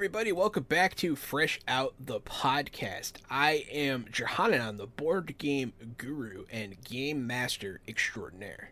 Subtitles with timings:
[0.00, 0.32] everybody.
[0.32, 3.16] Welcome back to Fresh Out the Podcast.
[3.28, 8.70] I am Johanan, the board game guru and game master extraordinaire.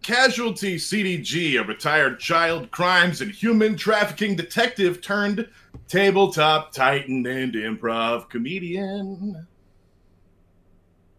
[0.00, 5.48] Casualty CDG, a retired child crimes and human trafficking detective turned
[5.88, 9.48] tabletop titan and improv comedian.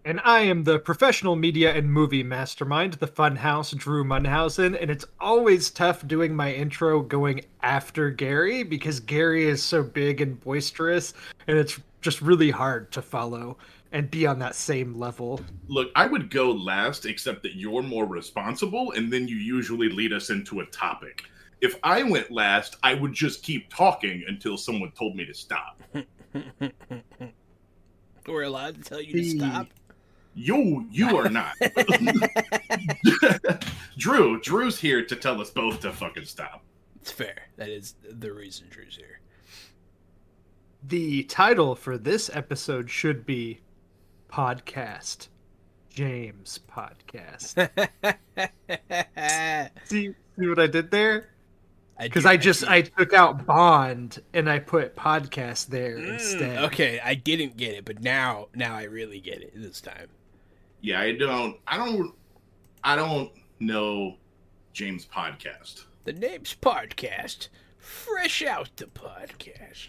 [0.06, 5.06] And I am the professional media and movie mastermind, the Funhouse Drew Munhausen, and it's
[5.22, 11.14] always tough doing my intro going after Gary because Gary is so big and boisterous,
[11.48, 13.58] and it's just really hard to follow
[13.94, 15.40] and be on that same level.
[15.70, 20.12] Look, I would go last, except that you're more responsible, and then you usually lead
[20.12, 21.24] us into a topic.
[21.62, 25.82] If I went last, I would just keep talking until someone told me to stop.
[28.28, 29.68] We're allowed to tell you to stop.
[30.36, 31.54] You you are not.
[33.98, 36.64] Drew, Drew's here to tell us both to fucking stop.
[37.02, 37.36] It's fair.
[37.58, 39.20] That is the reason Drew's here.
[40.88, 43.60] The title for this episode should be
[44.32, 45.28] Podcast.
[45.90, 47.70] James Podcast.
[49.86, 50.10] see,
[50.40, 51.30] see what I did there?
[52.02, 56.64] Because I, just I took out Bond and I put podcast there Mm, instead.
[56.66, 60.08] Okay, I didn't get it, but now now I really get it this time.
[60.84, 62.14] Yeah, I don't I don't
[62.84, 63.32] I don't
[63.62, 64.18] know
[64.74, 65.86] James podcast.
[66.04, 67.48] The name's podcast.
[67.78, 69.88] Fresh out the podcast.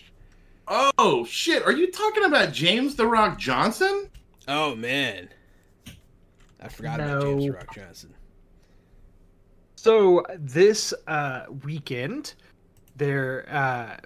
[0.68, 4.08] Oh shit, are you talking about James the Rock Johnson?
[4.46, 5.30] Oh man.
[6.60, 7.38] I forgot about No.
[7.40, 8.14] James Rock Johnson.
[9.74, 12.34] So this uh, weekend,
[12.94, 13.96] there uh,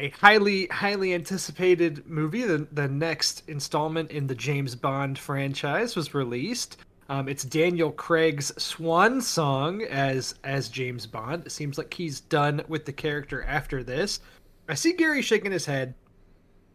[0.00, 6.14] a highly highly anticipated movie, the the next installment in the James Bond franchise, was
[6.14, 6.78] released.
[7.10, 11.44] Um, it's Daniel Craig's swan song as as James Bond.
[11.46, 14.20] It seems like he's done with the character after this.
[14.68, 15.94] I see Gary shaking his head.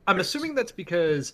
[0.07, 1.33] I'm assuming that's because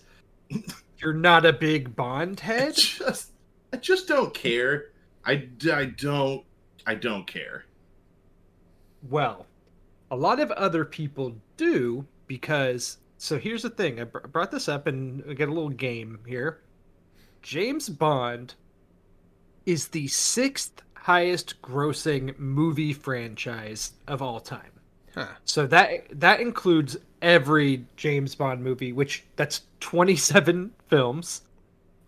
[0.98, 2.74] you're not a big Bond I head.
[2.74, 3.32] just
[3.72, 4.86] I just don't care.
[5.24, 6.44] I, I don't
[6.86, 7.66] I don't care.
[9.10, 9.46] Well,
[10.10, 11.34] a lot of other people
[11.64, 12.98] do because.
[13.18, 14.00] So here's the thing.
[14.00, 16.60] I br- brought this up and we get a little game here.
[17.42, 18.54] James Bond
[19.66, 24.72] is the sixth highest grossing movie franchise of all time.
[25.14, 25.28] Huh.
[25.44, 31.42] So that that includes every James Bond movie, which that's 27 films,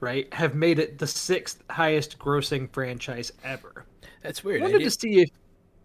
[0.00, 0.32] right?
[0.32, 3.84] Have made it the sixth highest grossing franchise ever.
[4.22, 4.62] That's weird.
[4.62, 5.28] I, wanted did, to see if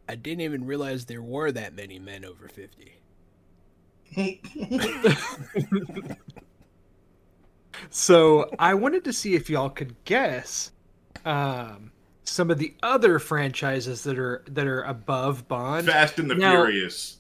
[0.08, 2.94] I didn't even realize there were that many men over 50.
[7.92, 10.72] So I wanted to see if y'all could guess
[11.26, 11.92] um,
[12.24, 15.88] some of the other franchises that are that are above Bond.
[15.88, 17.16] Fast and the Now- Furious.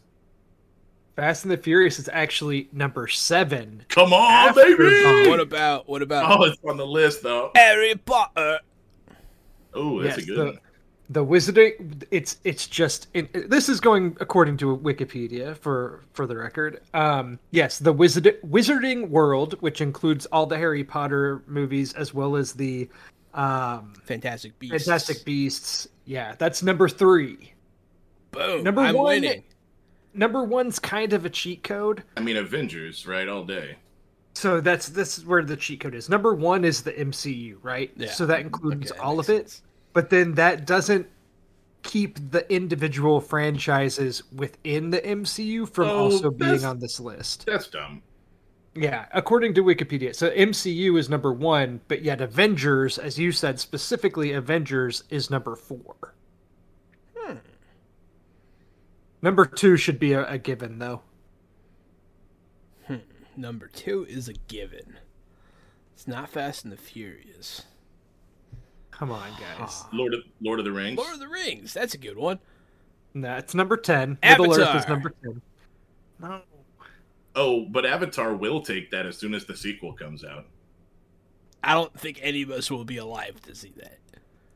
[1.15, 3.83] Fast and the Furious is actually number seven.
[3.89, 5.03] Come on, baby!
[5.03, 5.29] Bond.
[5.29, 7.51] What about what about Oh, it's on the list though.
[7.55, 8.59] Harry Potter?
[9.73, 10.59] Oh, that's Yes, a good the, one.
[11.09, 12.03] The Wizarding.
[12.11, 16.81] It's it's just it, this is going according to Wikipedia for for the record.
[16.93, 22.35] Um, yes, the Wizard Wizarding World, which includes all the Harry Potter movies as well
[22.35, 22.87] as the
[23.33, 24.85] um, Fantastic Beasts.
[24.85, 25.87] Fantastic Beasts.
[26.05, 27.53] Yeah, that's number three.
[28.31, 28.63] Boom.
[28.63, 29.43] Number I'm one- winning.
[30.13, 32.03] Number one's kind of a cheat code.
[32.17, 33.27] I mean Avengers, right?
[33.27, 33.75] All day.
[34.33, 36.09] So that's this is where the cheat code is.
[36.09, 37.91] Number one is the MCU, right?
[37.95, 38.09] Yeah.
[38.11, 39.61] So that includes Okay, that all makes of it.
[39.89, 39.93] Sense.
[39.93, 41.07] But then that doesn't
[41.83, 47.45] keep the individual franchises within the MCU from Oh, also being on this list.
[47.45, 48.03] That's dumb.
[48.75, 50.15] Yeah, according to Wikipedia.
[50.15, 55.55] So MCU is number one, but yet Avengers, as you said, specifically Avengers is number
[55.55, 56.13] four.
[57.17, 57.37] Hmm.
[59.21, 61.01] Number two should be a, a given, though.
[62.87, 62.97] Hmm.
[63.35, 64.97] Number two is a given.
[65.93, 67.63] It's not Fast and the Furious.
[68.99, 69.85] Come on, guys.
[69.93, 70.97] Lord of Lord of the Rings.
[70.97, 71.73] Lord of the Rings.
[71.73, 72.37] That's a good one.
[73.13, 74.17] No, it's number 10.
[74.21, 75.41] Middle Earth is number 10.
[76.19, 76.41] No.
[77.33, 80.47] Oh, but Avatar will take that as soon as the sequel comes out.
[81.63, 83.99] I don't think any of us will be alive to see that.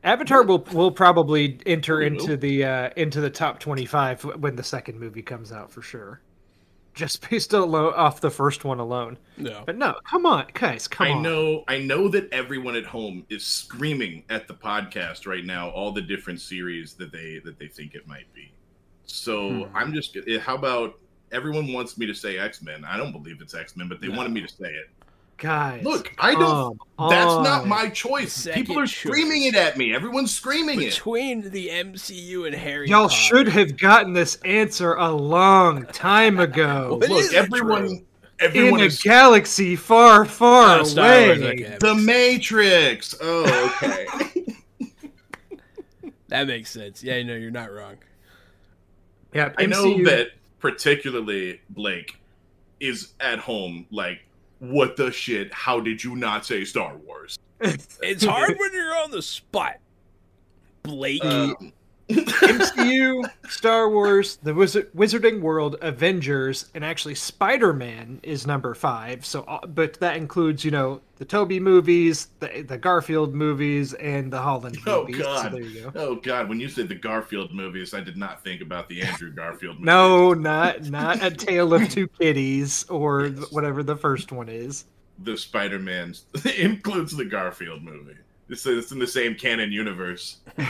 [0.04, 5.00] Avatar will will probably enter into the uh, into the top 25 when the second
[5.00, 6.20] movie comes out for sure.
[6.94, 9.18] Just based alo- off the first one alone.
[9.36, 9.62] No.
[9.66, 11.22] But no, come on, guys, come I on.
[11.22, 15.90] know I know that everyone at home is screaming at the podcast right now all
[15.92, 18.52] the different series that they that they think it might be.
[19.06, 19.76] So Hmm.
[19.76, 20.98] I'm just eh, how about
[21.32, 22.84] everyone wants me to say X-Men.
[22.84, 24.16] I don't believe it's X-Men, but they No.
[24.16, 24.88] wanted me to say it.
[25.36, 26.78] Guys, Look, I don't.
[26.98, 28.32] come that's not my choice.
[28.32, 29.54] Second People are screaming choice.
[29.54, 29.92] it at me.
[29.94, 30.90] Everyone's screaming it.
[30.90, 33.14] Between the MCU and Harry Y'all Potter.
[33.20, 36.96] should have gotten this answer a long time ago.
[37.00, 37.86] What is Look, everyone.
[37.86, 38.00] Drew?
[38.40, 41.30] Everyone in a is galaxy far, far Oh, away.
[41.30, 41.76] okay.
[41.80, 43.14] the Matrix.
[43.20, 44.06] Oh, okay.
[46.28, 47.02] That makes sense.
[47.02, 47.96] Yeah, no, you're not wrong.
[49.32, 50.28] Yeah, I know that
[50.58, 52.16] particularly Blake
[52.80, 54.24] is at home like,
[54.58, 55.52] what the shit?
[55.52, 57.38] How did you not say Star Wars?
[57.60, 59.76] It's hard when you're on the spot.
[60.82, 61.24] Blake.
[61.24, 61.72] Um,
[62.08, 69.24] MCU, Star Wars, the Wizard, Wizarding World, Avengers, and actually Spider Man is number five.
[69.24, 74.32] So, uh, but that includes, you know, the Tobey movies, the the Garfield movies, and
[74.32, 75.18] the Holland Oh, movies.
[75.22, 75.42] God.
[75.44, 75.92] So there you go.
[75.94, 79.30] oh God, when you said the Garfield movies, I did not think about the Andrew
[79.32, 79.86] Garfield movies.
[79.86, 84.84] No, not not a Tale of Two Kitties or whatever the first one is.
[85.22, 86.24] the Spider-Man's
[86.58, 88.16] includes the Garfield movie.
[88.48, 90.38] It's, it's in the same canon universe.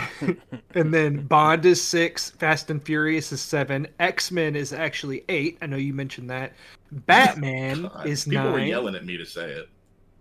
[0.76, 5.56] And then Bond is six, Fast and Furious is seven, X Men is actually eight.
[5.62, 6.52] I know you mentioned that.
[6.90, 9.68] Batman God, is people were yelling at me to say it.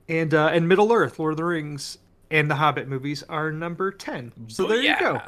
[0.09, 1.97] and uh, and Middle Earth, Lord of the Rings,
[2.29, 4.31] and the Hobbit movies are number ten.
[4.47, 5.19] So there you go.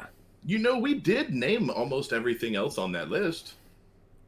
[0.44, 3.54] You know, we did name almost everything else on that list.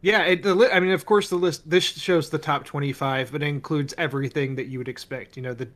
[0.00, 3.30] Yeah, it, the li- I mean, of course, the list this shows the top twenty-five,
[3.30, 5.36] but it includes everything that you would expect.
[5.36, 5.68] You know, the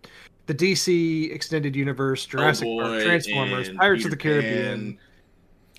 [0.52, 4.92] the DC extended universe, Jurassic Oh, Park, Transformers, and Pirates of the Caribbean.
[4.94, 4.98] Pan.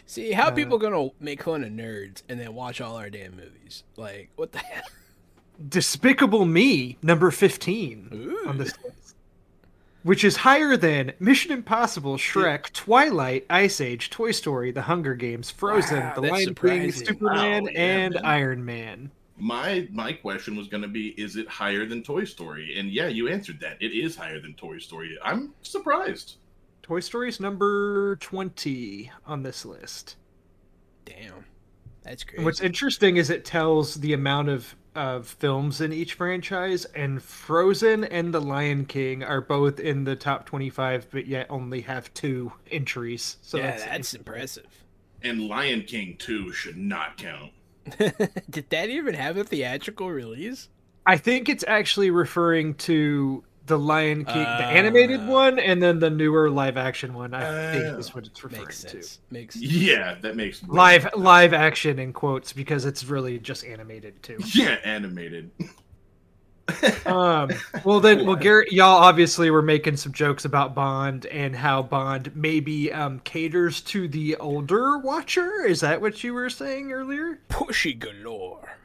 [0.05, 3.35] See, how Uh, people gonna make fun of nerds and then watch all our damn
[3.35, 3.83] movies?
[3.97, 4.83] Like, what the hell?
[5.69, 8.47] Despicable Me, number fifteen Ooh.
[8.49, 9.15] on this list,
[10.03, 15.49] which is higher than Mission Impossible, Shrek, Twilight, Ice Age, Toy Story, The Hunger Games,
[15.51, 16.91] Frozen, Wow, The Lion King.
[16.91, 18.25] Superman, Wow, yeah, and man.
[18.25, 19.11] Iron Man.
[19.43, 22.79] My my question was going to be: Is it higher than Toy Story?
[22.79, 23.75] And yeah, you answered that.
[23.81, 25.17] It is higher than Toy Story.
[25.21, 26.37] I'm surprised.
[26.81, 30.15] Toy Story's number twenty on this list.
[31.03, 31.43] Damn,
[32.03, 32.45] that's And crazy.
[32.45, 38.05] What's interesting is it tells the amount of of films in each franchise, and Frozen
[38.05, 42.53] and The Lion King are both in the top twenty-five, but yet only have two
[42.71, 43.35] entries.
[43.41, 44.85] So yeah, that's, that's impressive.
[45.21, 47.51] And Lion King 2 should not count.
[48.49, 50.69] Did that even have a theatrical release?
[51.05, 54.69] I think it's actually referring to the Lion King, the Ah.
[54.71, 57.33] animated one, and then the newer live-action one.
[57.33, 57.97] I think Oh.
[57.97, 58.89] is what it's referring Makes to.
[58.89, 59.19] sense.
[59.31, 64.37] Makes Yeah, that makes Live live action in quotes because it's really just animated too.
[64.53, 65.51] Yeah, animated.
[67.05, 67.49] Um,
[67.83, 72.35] well then, well, Garrett, y'all obviously were making some jokes about Bond and how Bond
[72.35, 75.65] maybe um, caters to the older watcher.
[75.65, 77.39] Is that what you were saying earlier?
[77.49, 78.77] pushy galore.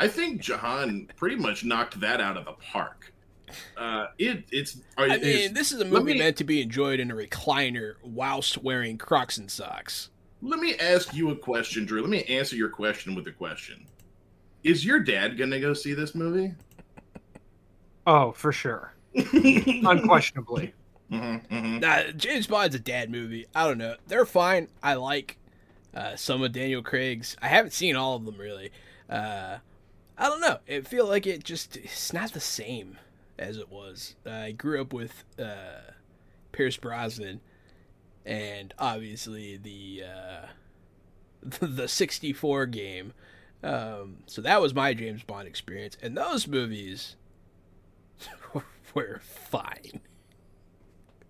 [0.00, 3.12] I think Jahan pretty much knocked that out of the park.
[3.76, 4.78] Uh, it it's.
[4.96, 7.14] Are, I is- mean, this is a movie me- meant to be enjoyed in a
[7.14, 10.10] recliner whilst wearing Crocs and socks.
[10.42, 12.00] Let me ask you a question, Drew.
[12.00, 13.86] Let me answer your question with a question.
[14.62, 16.54] Is your dad gonna go see this movie?
[18.12, 20.74] Oh, for sure, unquestionably.
[21.12, 21.80] Mhm, mhm.
[21.80, 23.46] Nah, James Bond's a dad movie.
[23.54, 23.96] I don't know.
[24.08, 24.68] They're fine.
[24.82, 25.36] I like
[25.94, 27.36] uh, some of Daniel Craig's.
[27.40, 28.72] I haven't seen all of them really.
[29.08, 29.58] Uh,
[30.18, 30.58] I don't know.
[30.66, 32.98] It feel like it just it's not the same
[33.38, 34.16] as it was.
[34.26, 35.92] I grew up with uh,
[36.52, 37.40] Pierce Brosnan,
[38.26, 40.46] and obviously the uh,
[41.42, 43.12] the '64 game.
[43.62, 47.16] Um, so that was my James Bond experience, and those movies
[48.94, 50.00] were fine.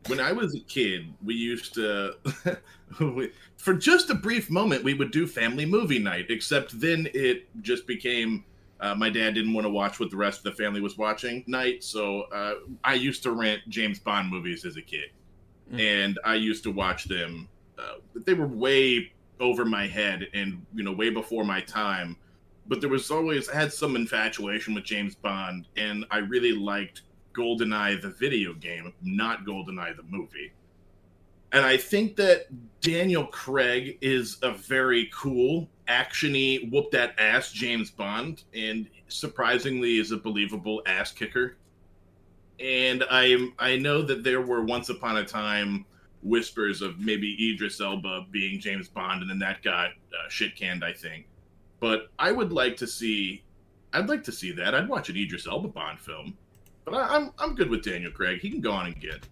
[0.09, 2.15] when I was a kid, we used to,
[3.01, 6.27] we, for just a brief moment, we would do family movie night.
[6.31, 8.45] Except then it just became
[8.81, 11.45] uh, my dad didn't want to watch what the rest of the family was watching
[11.47, 15.11] night, so uh, I used to rent James Bond movies as a kid,
[15.71, 16.05] Mm.
[16.05, 17.47] and I used to watch them.
[17.79, 22.17] Uh, they were way over my head and you know way before my time,
[22.67, 27.03] but there was always I had some infatuation with James Bond, and I really liked
[27.35, 30.53] GoldenEye the video game, not GoldenEye the movie.
[31.53, 32.47] And I think that
[32.81, 40.13] Daniel Craig is a very cool, actiony, whoop that ass James Bond, and surprisingly is
[40.13, 41.57] a believable ass kicker.
[42.61, 45.87] And I I know that there were once upon a time
[46.23, 50.85] whispers of maybe Idris Elba being James Bond, and then that got uh, shit canned,
[50.85, 51.27] I think.
[51.81, 53.43] But I would like to see,
[53.93, 54.75] I'd like to see that.
[54.75, 56.37] I'd watch an Idris Elba Bond film.
[56.85, 58.41] But I, I'm I'm good with Daniel Craig.
[58.41, 59.29] He can go on and get.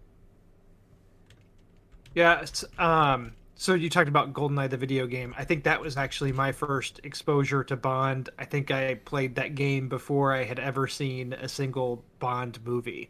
[2.14, 2.44] Yeah.
[2.78, 3.32] Um.
[3.54, 5.34] so you talked about GoldenEye, the video game.
[5.36, 8.30] I think that was actually my first exposure to Bond.
[8.38, 13.08] I think I played that game before I had ever seen a single Bond movie.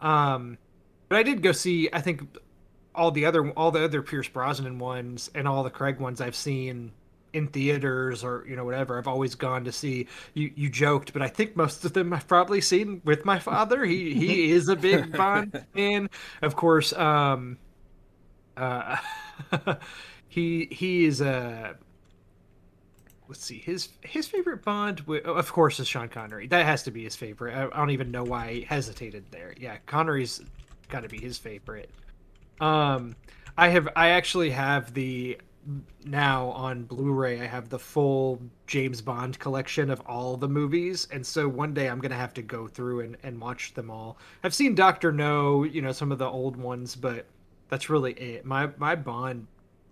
[0.00, 0.58] Um,
[1.08, 1.88] but I did go see.
[1.92, 2.22] I think
[2.94, 6.36] all the other all the other Pierce Brosnan ones and all the Craig ones I've
[6.36, 6.92] seen
[7.32, 8.98] in theaters or you know whatever.
[8.98, 10.06] I've always gone to see.
[10.34, 13.84] You you joked, but I think most of them I've probably seen with my father.
[13.84, 16.10] He he is a big Bond fan.
[16.42, 17.58] Of course, um,
[18.56, 18.96] uh,
[20.28, 21.76] he he is a.
[23.28, 25.04] Let's see his his favorite Bond.
[25.24, 26.46] Of course, is Sean Connery.
[26.46, 27.54] That has to be his favorite.
[27.54, 29.54] I, I don't even know why I hesitated there.
[29.58, 30.40] Yeah, Connery's
[30.88, 31.90] got to be his favorite.
[32.60, 33.14] Um,
[33.58, 35.38] I have I actually have the
[36.04, 41.24] now on Blu-ray I have the full James Bond collection of all the movies and
[41.26, 44.18] so one day I'm to have to go through and, and watch them all.
[44.42, 47.26] I've seen Doctor No, you know, some of the old ones, but
[47.68, 48.44] that's really it.
[48.44, 49.46] My my Bond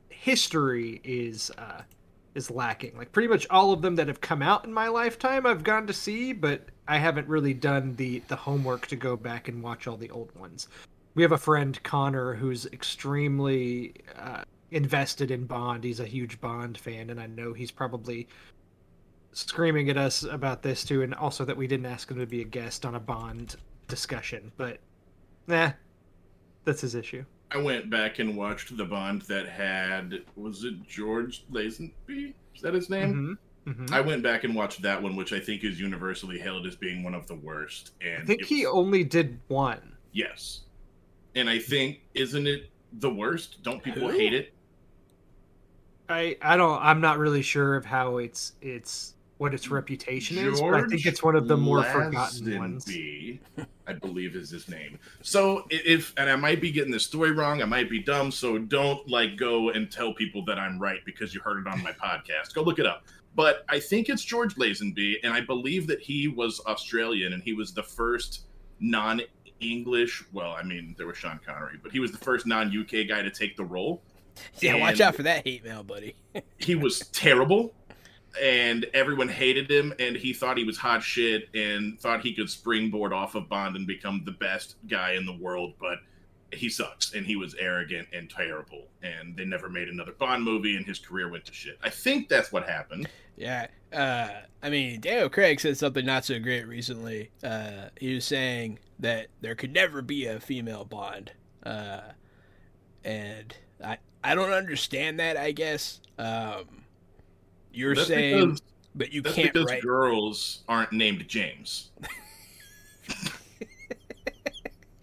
[0.08, 1.82] history is uh
[2.34, 2.96] is lacking.
[2.96, 5.86] Like pretty much all of them that have come out in my lifetime I've gone
[5.86, 9.86] to see, but I haven't really done the the homework to go back and watch
[9.86, 10.68] all the old ones.
[11.14, 15.84] We have a friend Connor who's extremely uh, invested in Bond.
[15.84, 18.28] He's a huge Bond fan, and I know he's probably
[19.32, 22.40] screaming at us about this too, and also that we didn't ask him to be
[22.40, 23.56] a guest on a Bond
[23.88, 24.52] discussion.
[24.56, 24.78] But,
[25.46, 25.72] nah,
[26.64, 27.24] that's his issue.
[27.52, 32.34] I went back and watched the Bond that had was it George Lazenby?
[32.54, 33.38] Is that his name?
[33.66, 33.70] Mm-hmm.
[33.70, 33.94] Mm-hmm.
[33.94, 37.02] I went back and watched that one, which I think is universally hailed as being
[37.02, 37.92] one of the worst.
[38.00, 39.96] And I think he only did one.
[40.12, 40.62] Yes,
[41.34, 43.62] and I think isn't it the worst?
[43.62, 44.16] Don't people Who?
[44.16, 44.54] hate it?
[46.08, 46.80] I I don't.
[46.82, 50.86] I'm not really sure of how it's it's what its reputation George is, but I
[50.86, 52.88] think it's one of the more forgotten ones.
[53.86, 54.98] I believe is his name.
[55.22, 58.58] So if and I might be getting the story wrong, I might be dumb, so
[58.58, 61.92] don't like go and tell people that I'm right because you heard it on my
[62.04, 62.54] podcast.
[62.54, 63.04] Go look it up.
[63.34, 67.52] But I think it's George Lazenby, and I believe that he was Australian and he
[67.52, 68.46] was the first
[68.80, 69.20] non
[69.60, 70.24] English.
[70.32, 73.22] Well, I mean, there was Sean Connery, but he was the first non UK guy
[73.22, 74.02] to take the role.
[74.60, 76.16] Yeah, and watch out for that hate mail, buddy.
[76.58, 77.74] he was terrible
[78.42, 82.50] and everyone hated him and he thought he was hot shit and thought he could
[82.50, 85.98] springboard off of bond and become the best guy in the world but
[86.52, 90.76] he sucks and he was arrogant and terrible and they never made another bond movie
[90.76, 91.78] and his career went to shit.
[91.82, 93.08] I think that's what happened.
[93.36, 94.28] Yeah uh,
[94.62, 97.30] i mean daniel craig said something not so great recently.
[97.42, 101.32] Uh, he was saying that there could never be a female bond
[101.64, 102.00] uh,
[103.04, 106.64] and i i don't understand that i guess um,
[107.72, 108.62] you're that's saying, because,
[108.94, 109.82] but you can't because write.
[109.82, 111.90] girls aren't named James.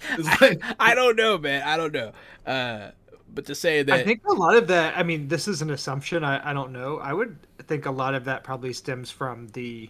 [0.10, 1.62] I, I, don't know, man.
[1.64, 2.12] I don't know.
[2.46, 2.90] Uh,
[3.34, 4.98] but to say that I think a lot of that.
[4.98, 6.24] I mean, this is an assumption.
[6.24, 6.98] I, I don't know.
[6.98, 7.38] I would
[7.68, 9.90] think a lot of that probably stems from the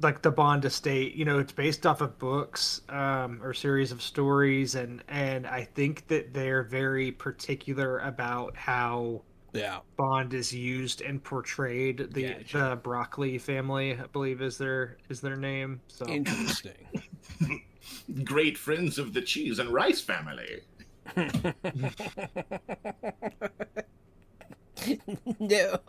[0.00, 1.14] like the Bond estate.
[1.14, 5.64] You know, it's based off of books um, or series of stories, and and I
[5.64, 9.22] think that they're very particular about how
[9.54, 9.78] yeah.
[9.96, 12.12] Bond is used and portrayed.
[12.12, 12.38] The yeah,
[12.70, 16.06] the broccoli family i believe is their is their name so.
[16.06, 16.74] Interesting.
[18.24, 20.60] Great friends of the cheese and rice family.
[25.38, 25.78] No.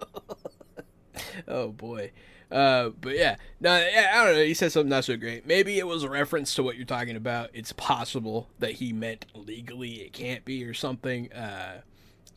[1.47, 2.11] Oh boy
[2.55, 4.43] uh, but yeah, no, yeah, I don't know.
[4.45, 5.45] He said something not so great.
[5.45, 7.49] Maybe it was a reference to what you're talking about.
[7.53, 11.33] It's possible that he meant legally it can't be or something.
[11.33, 11.81] Uh,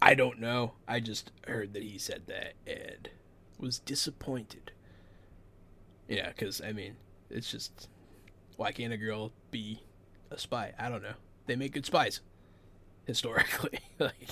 [0.03, 0.73] I don't know.
[0.89, 3.11] I just heard that he said that and
[3.61, 4.73] was disappointed.
[6.09, 6.97] Yeah, because, I mean,
[7.31, 7.89] it's just.
[8.57, 9.85] Why can't a girl be
[10.33, 10.73] a spy?
[10.81, 11.15] I don't know.
[11.47, 12.23] They make good spies.
[13.05, 13.79] Historically.
[14.01, 14.31] like,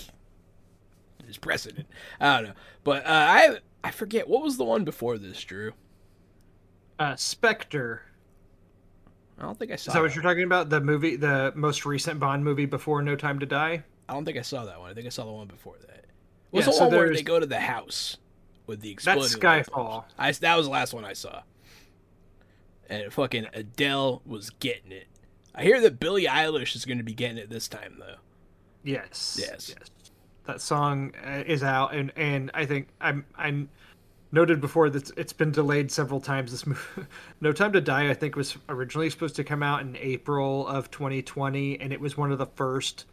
[1.22, 1.86] there's precedent.
[2.20, 2.54] I don't know.
[2.82, 4.28] But uh, I I forget.
[4.28, 5.72] What was the one before this, Drew?
[6.98, 8.02] Uh, Spectre.
[9.38, 10.70] I don't think I saw Is that, that what you're talking about?
[10.70, 13.84] The movie, the most recent Bond movie before No Time to Die?
[14.08, 14.90] I don't think I saw that one.
[14.90, 16.06] I think I saw the one before that.
[16.50, 18.16] Was yeah, the so one where they go to the house
[18.66, 19.22] with the exploding?
[19.22, 20.04] That's Skyfall.
[20.18, 21.42] I that was the last one I saw.
[22.88, 25.06] And fucking Adele was getting it.
[25.54, 28.16] I hear that Billie Eilish is going to be getting it this time though.
[28.82, 29.38] Yes.
[29.40, 29.74] Yes.
[29.78, 29.90] Yes.
[30.46, 33.68] That song uh, is out, and and I think I'm I'm
[34.32, 36.50] noted before that it's been delayed several times.
[36.50, 36.80] This movie,
[37.40, 40.90] No Time to Die, I think was originally supposed to come out in April of
[40.90, 43.06] 2020, and it was one of the first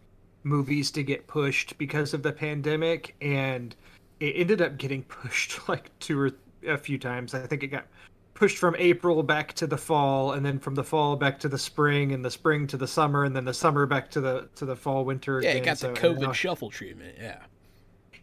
[0.43, 3.75] movies to get pushed because of the pandemic and
[4.19, 6.31] it ended up getting pushed like two or
[6.67, 7.33] a few times.
[7.33, 7.87] I think it got
[8.33, 11.57] pushed from April back to the fall and then from the fall back to the
[11.57, 14.65] spring and the spring to the summer and then the summer back to the to
[14.65, 15.61] the fall winter yeah again.
[15.61, 17.39] it got so, the covid shuffle treatment yeah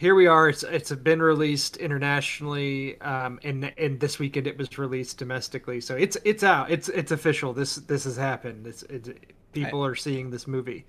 [0.01, 0.49] here we are.
[0.49, 5.83] It's it's been released internationally, um, and and this weekend it was released domestically.
[5.83, 6.71] So it's it's out.
[6.71, 7.53] It's it's official.
[7.53, 8.67] This this has happened.
[8.67, 9.11] It's, it's
[9.53, 10.87] people I, are seeing this movie.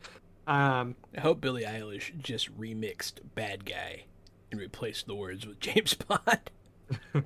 [0.47, 4.05] Um, I hope Billie Eilish just remixed "Bad Guy"
[4.49, 6.49] and replaced the words with James Bond.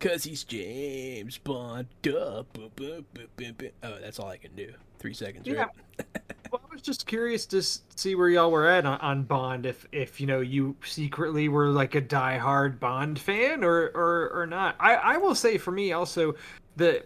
[0.00, 1.88] Cause he's James Bond.
[2.02, 2.44] Duh.
[3.82, 4.72] Oh, that's all I can do.
[5.00, 5.62] Three seconds, yeah.
[5.64, 6.06] right?
[6.52, 9.66] well, I was just curious to see where y'all were at on, on, Bond.
[9.66, 14.46] If, if you know, you secretly were like a die-hard Bond fan, or or or
[14.46, 14.76] not.
[14.78, 16.34] I I will say for me also,
[16.76, 17.04] the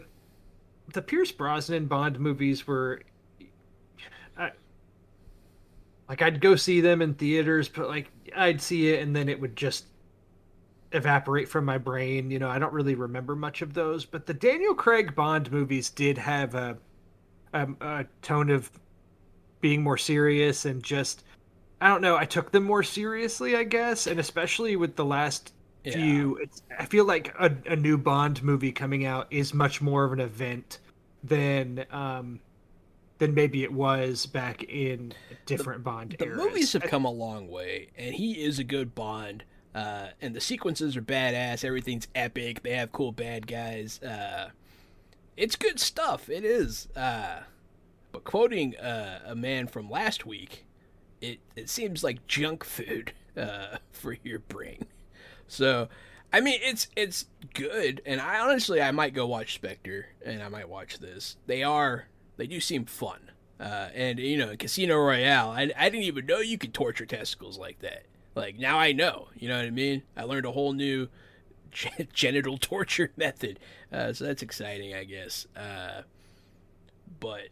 [0.93, 3.01] the Pierce Brosnan Bond movies were.
[6.09, 9.41] like I'd go see them in theaters, but like I'd see it and then it
[9.41, 9.87] would just
[10.93, 12.31] evaporate from my brain.
[12.31, 15.91] You know, I don't really remember much of those, but the Daniel Craig Bond movies
[15.91, 16.77] did have a,
[17.53, 18.71] a, a tone of
[19.61, 21.25] being more serious and just
[21.83, 22.17] I don't know.
[22.17, 25.95] I took them more seriously, I guess, and especially with the last yeah.
[25.95, 26.37] few.
[26.37, 30.13] It's, I feel like a, a new Bond movie coming out is much more of
[30.13, 30.79] an event
[31.25, 32.39] than um,
[33.19, 35.13] than maybe it was back in
[35.45, 36.17] different the, Bond.
[36.21, 36.39] The eras.
[36.39, 39.43] movies have come a long way, and he is a good Bond.
[39.75, 41.65] Uh, and the sequences are badass.
[41.65, 42.63] Everything's epic.
[42.63, 44.03] They have cool bad guys.
[44.03, 44.51] Uh,
[45.37, 46.29] it's good stuff.
[46.29, 46.89] It is.
[46.95, 47.41] Uh,
[48.13, 50.67] but quoting uh, a man from last week,
[51.21, 54.87] it it seems like junk food uh, for your brain.
[55.49, 55.89] So,
[56.33, 60.49] I mean, it's it's good, and I honestly I might go watch Spectre, and I
[60.49, 61.37] might watch this.
[61.47, 63.31] They are they do seem fun.
[63.59, 67.59] Uh, and you know, Casino Royale, I, I didn't even know you could torture testicles
[67.59, 68.07] like that.
[68.35, 69.29] Like now I know.
[69.37, 70.03] You know what I mean?
[70.17, 71.09] I learned a whole new
[72.13, 73.59] genital torture method.
[73.93, 75.47] Uh, so that's exciting, I guess.
[75.57, 76.03] Uh,
[77.21, 77.49] but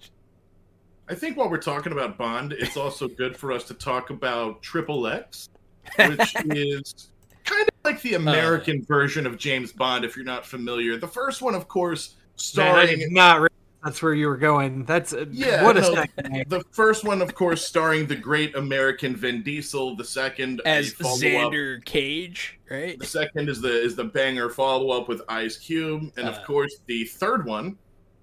[1.08, 4.62] I think while we're talking about Bond, it's also good for us to talk about
[4.62, 5.48] Triple X,
[5.96, 7.08] which is
[7.44, 10.04] kind of like the American uh, version of James Bond.
[10.04, 13.50] If you're not familiar, the first one, of course, starring man, not
[13.82, 14.84] that's where you were going.
[14.84, 15.64] That's yeah.
[15.64, 19.96] What a no, The first one, of course, starring the great American Vin Diesel.
[19.96, 22.98] The second as Xander Cage, right?
[22.98, 26.44] The second is the is the banger follow up with Ice Cube, and uh, of
[26.44, 27.78] course, the third one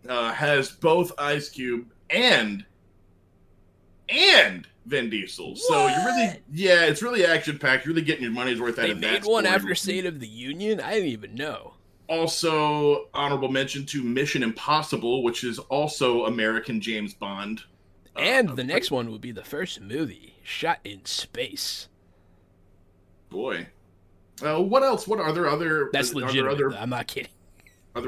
[0.07, 2.63] uh, has both Ice Cube and
[4.09, 5.49] and Vin Diesel.
[5.49, 5.59] What?
[5.59, 7.85] So you're really yeah, it's really action packed.
[7.85, 9.23] You're really getting your money's worth they out of that.
[9.23, 10.79] Made one after State of the Union.
[10.79, 11.73] I didn't even know.
[12.07, 17.63] Also, honorable mention to Mission Impossible, which is also American James Bond.
[18.15, 21.89] And uh, the next one would be the first movie shot in space.
[23.29, 23.67] Boy.
[24.41, 25.07] Uh, what else?
[25.07, 25.89] What are there other?
[25.91, 26.53] That's legitimate.
[26.53, 27.31] Other, I'm not kidding.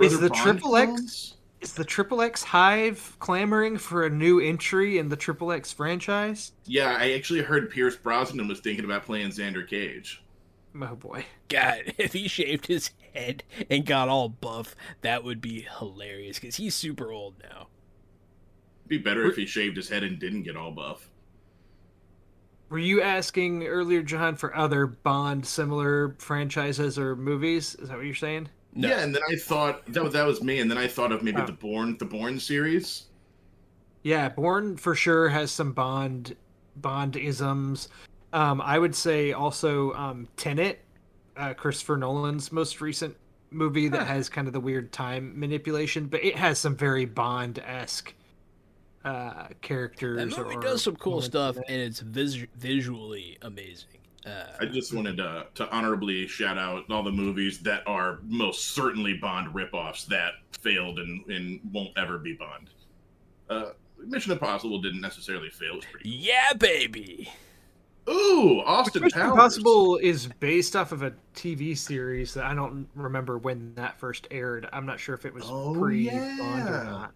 [0.02, 1.36] is the Triple X?
[1.62, 6.54] Is the Triple X Hive clamoring for a new entry in the Triple X franchise?
[6.66, 10.24] Yeah, I actually heard Pierce Brosnan was thinking about playing Xander Cage.
[10.80, 11.26] Oh boy.
[11.50, 16.56] God, if he shaved his head and got all buff, that would be hilarious because
[16.56, 17.68] he's super old now.
[18.82, 21.10] It'd be better if he shaved his head and didn't get all buff.
[22.70, 27.76] Were you asking earlier, John, for other Bond similar franchises or movies?
[27.76, 28.48] Is that what you're saying?
[28.76, 28.88] No.
[28.88, 31.42] Yeah, and then I thought that that was me, and then I thought of maybe
[31.42, 31.46] oh.
[31.46, 33.06] the Bourne the Bourne series.
[34.04, 36.36] Yeah, Bourne for sure has some Bond
[36.76, 37.90] Bond isms.
[38.32, 40.80] Um, I would say also um, Tenet
[41.40, 43.16] uh, Christopher Nolan's most recent
[43.52, 44.06] movie that huh.
[44.06, 48.14] has kind of the weird time manipulation, but it has some very Bond esque
[49.06, 50.36] uh, characters.
[50.36, 53.88] That movie does some cool stuff, and it's vis- visually amazing.
[54.26, 58.72] Uh, I just wanted to, to honorably shout out all the movies that are most
[58.76, 62.70] certainly Bond ripoffs that failed and, and won't ever be Bond.
[63.50, 63.72] Uh,
[64.06, 65.80] Mission Impossible didn't necessarily fail.
[66.04, 67.30] Yeah, baby.
[68.10, 69.32] Ooh, Austin Mission Powers.
[69.32, 74.28] Impossible is based off of a TV series that I don't remember when that first
[74.32, 74.68] aired.
[74.74, 76.40] I'm not sure if it was oh, pre yeah.
[76.40, 77.12] Or not.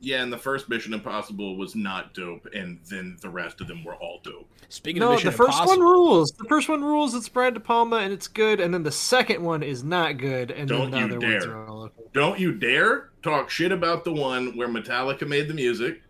[0.00, 3.82] Yeah, and the first Mission Impossible was not dope, and then the rest of them
[3.82, 4.48] were all dope.
[4.68, 6.30] Speaking no, of Mission the first Impossible, one rules.
[6.38, 7.14] The first one rules.
[7.14, 8.60] It's Brian De Palma, and it's good.
[8.60, 11.32] And then the second one is not good, and Don't then the you other dare.
[11.32, 12.02] ones are all okay.
[12.12, 16.02] Don't you dare talk shit about the one where Metallica made the music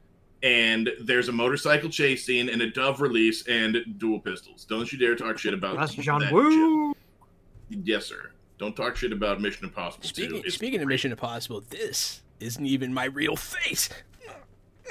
[0.43, 4.65] and there's a motorcycle chase scene and a Dove release and dual pistols.
[4.65, 6.95] Don't you dare talk shit about That's John that Woo.
[7.71, 7.81] Shit.
[7.85, 8.31] Yes, sir.
[8.59, 10.05] Don't talk shit about Mission Impossible.
[10.07, 13.89] Speaking, speaking of Mission Impossible, this isn't even my real face.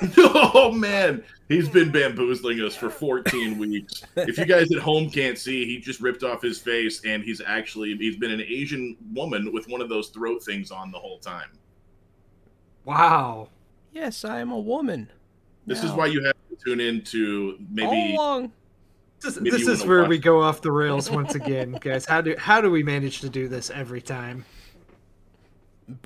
[0.17, 4.03] oh man, he's been bamboozling us for 14 weeks.
[4.17, 7.41] If you guys at home can't see, he just ripped off his face, and he's
[7.45, 11.19] actually he's been an Asian woman with one of those throat things on the whole
[11.19, 11.49] time.
[12.84, 13.49] Wow.
[13.93, 15.10] Yes, I am a woman.
[15.65, 15.89] This no.
[15.89, 18.15] is why you have to tune in to maybe.
[18.17, 18.51] All along.
[19.21, 22.06] This, Maybe this is where watch- we go off the rails once again, guys.
[22.06, 24.45] How do how do we manage to do this every time?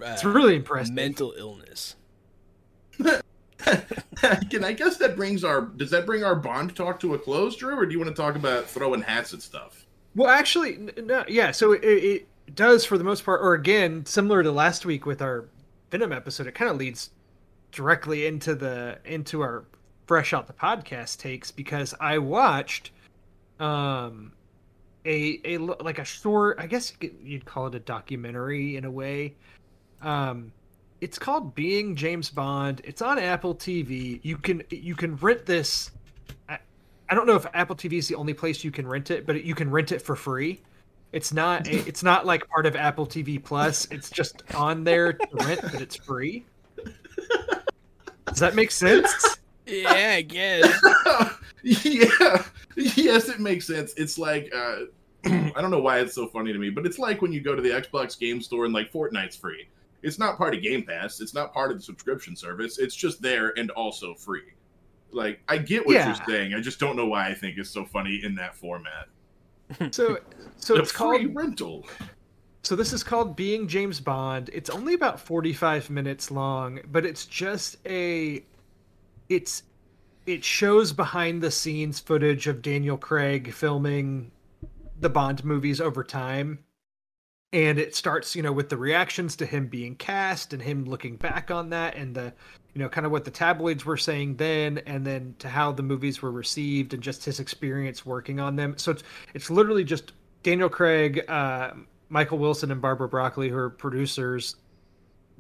[0.02, 0.94] It's Uh, really impressive.
[0.94, 1.96] mental illness.
[4.50, 7.56] Can I guess that brings our does that bring our bond talk to a close,
[7.56, 9.86] Drew, or do you want to talk about throwing hats at stuff?
[10.16, 11.52] Well, actually, no, yeah.
[11.52, 15.22] So it, it does for the most part, or again, similar to last week with
[15.22, 15.46] our
[15.92, 17.10] Venom episode, it kind of leads
[17.72, 19.66] directly into the into our
[20.08, 22.92] fresh out the podcast takes because I watched
[23.60, 24.34] um
[25.06, 29.36] a a like a short, I guess you'd call it a documentary in a way.
[30.02, 30.52] Um,
[31.02, 32.82] it's called Being James Bond.
[32.84, 34.20] It's on Apple TV.
[34.24, 35.92] You can you can rent this
[37.10, 39.44] I don't know if Apple TV is the only place you can rent it, but
[39.44, 40.62] you can rent it for free.
[41.12, 43.88] It's not it's not like part of Apple TV Plus.
[43.90, 46.46] It's just on there to rent, but it's free.
[48.40, 49.38] Does that make sense?
[49.66, 50.82] Yeah, I guess.
[51.64, 52.44] yeah.
[52.78, 53.94] Yes, it makes sense.
[53.98, 54.78] It's like uh
[55.26, 57.54] I don't know why it's so funny to me, but it's like when you go
[57.54, 59.68] to the Xbox game store and like Fortnite's free.
[60.04, 61.20] It's not part of Game Pass.
[61.20, 62.80] It's not part of the subscription service.
[62.80, 64.54] It's just there and also free.
[65.12, 66.08] Like I get what Yeah.
[66.16, 66.54] you're saying.
[66.54, 69.10] I just don't know why I think it's so funny in that format.
[69.92, 70.18] So
[70.56, 71.86] so A it's free called rental.
[72.70, 74.52] So this is called Being James Bond.
[74.54, 78.44] It's only about 45 minutes long, but it's just a
[79.28, 79.64] it's
[80.28, 84.30] it shows behind the scenes footage of Daniel Craig filming
[85.00, 86.60] the Bond movies over time.
[87.54, 91.16] And it starts, you know, with the reactions to him being cast and him looking
[91.16, 92.34] back on that and the
[92.76, 95.82] you know, kind of what the tabloids were saying then and then to how the
[95.82, 98.78] movies were received and just his experience working on them.
[98.78, 99.02] So it's
[99.34, 100.12] it's literally just
[100.44, 101.72] Daniel Craig, uh,
[102.10, 104.56] Michael Wilson, and Barbara Broccoli, who are producers,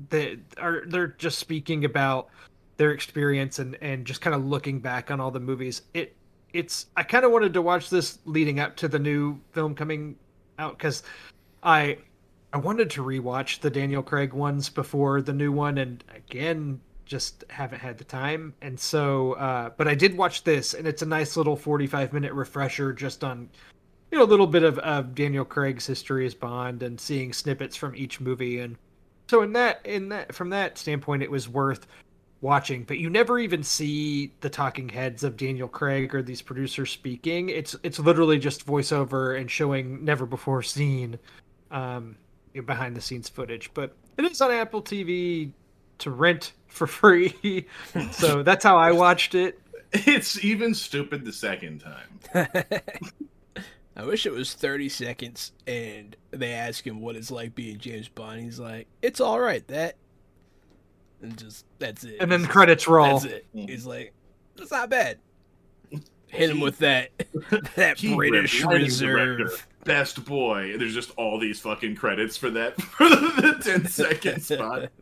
[0.10, 2.30] that are they're just speaking about
[2.78, 5.82] their experience and and just kind of looking back on all the movies.
[5.94, 6.16] It
[6.54, 10.16] it's I kind of wanted to watch this leading up to the new film coming
[10.58, 11.04] out because
[11.64, 11.98] I
[12.54, 17.44] I wanted to rewatch the Daniel Craig ones before the new one, and again just
[17.50, 18.54] haven't had the time.
[18.62, 22.34] And so, uh, but I did watch this, and it's a nice little forty-five minute
[22.34, 23.50] refresher just on
[24.12, 27.76] you know a little bit of, of Daniel Craig's history as Bond and seeing snippets
[27.76, 28.60] from each movie.
[28.60, 28.78] And
[29.30, 31.88] so in that in that from that standpoint it was worth
[32.42, 32.84] watching.
[32.84, 37.50] But you never even see the talking heads of Daniel Craig or these producers speaking.
[37.50, 41.20] It's it's literally just voiceover and showing never before seen
[41.72, 42.16] um
[42.66, 43.72] behind the scenes footage.
[43.74, 45.52] But it is on Apple TV
[46.00, 47.68] to rent for free.
[48.12, 49.60] So that's how I watched it.
[49.92, 52.46] It's even stupid the second time.
[54.00, 58.08] I wish it was 30 seconds and they ask him what it's like being James
[58.08, 58.40] Bond.
[58.40, 59.98] He's like, it's all right, that.
[61.22, 62.16] And just, that's it.
[62.22, 63.46] and then the credits roll That's it.
[63.54, 64.14] He's like,
[64.58, 65.18] it's not bad.
[66.28, 67.10] Hit him with that,
[67.76, 69.68] that British grip, director, reserve.
[69.84, 70.78] Best boy.
[70.78, 74.90] There's just all these fucking credits for that for the 10 second spot.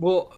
[0.00, 0.32] Well,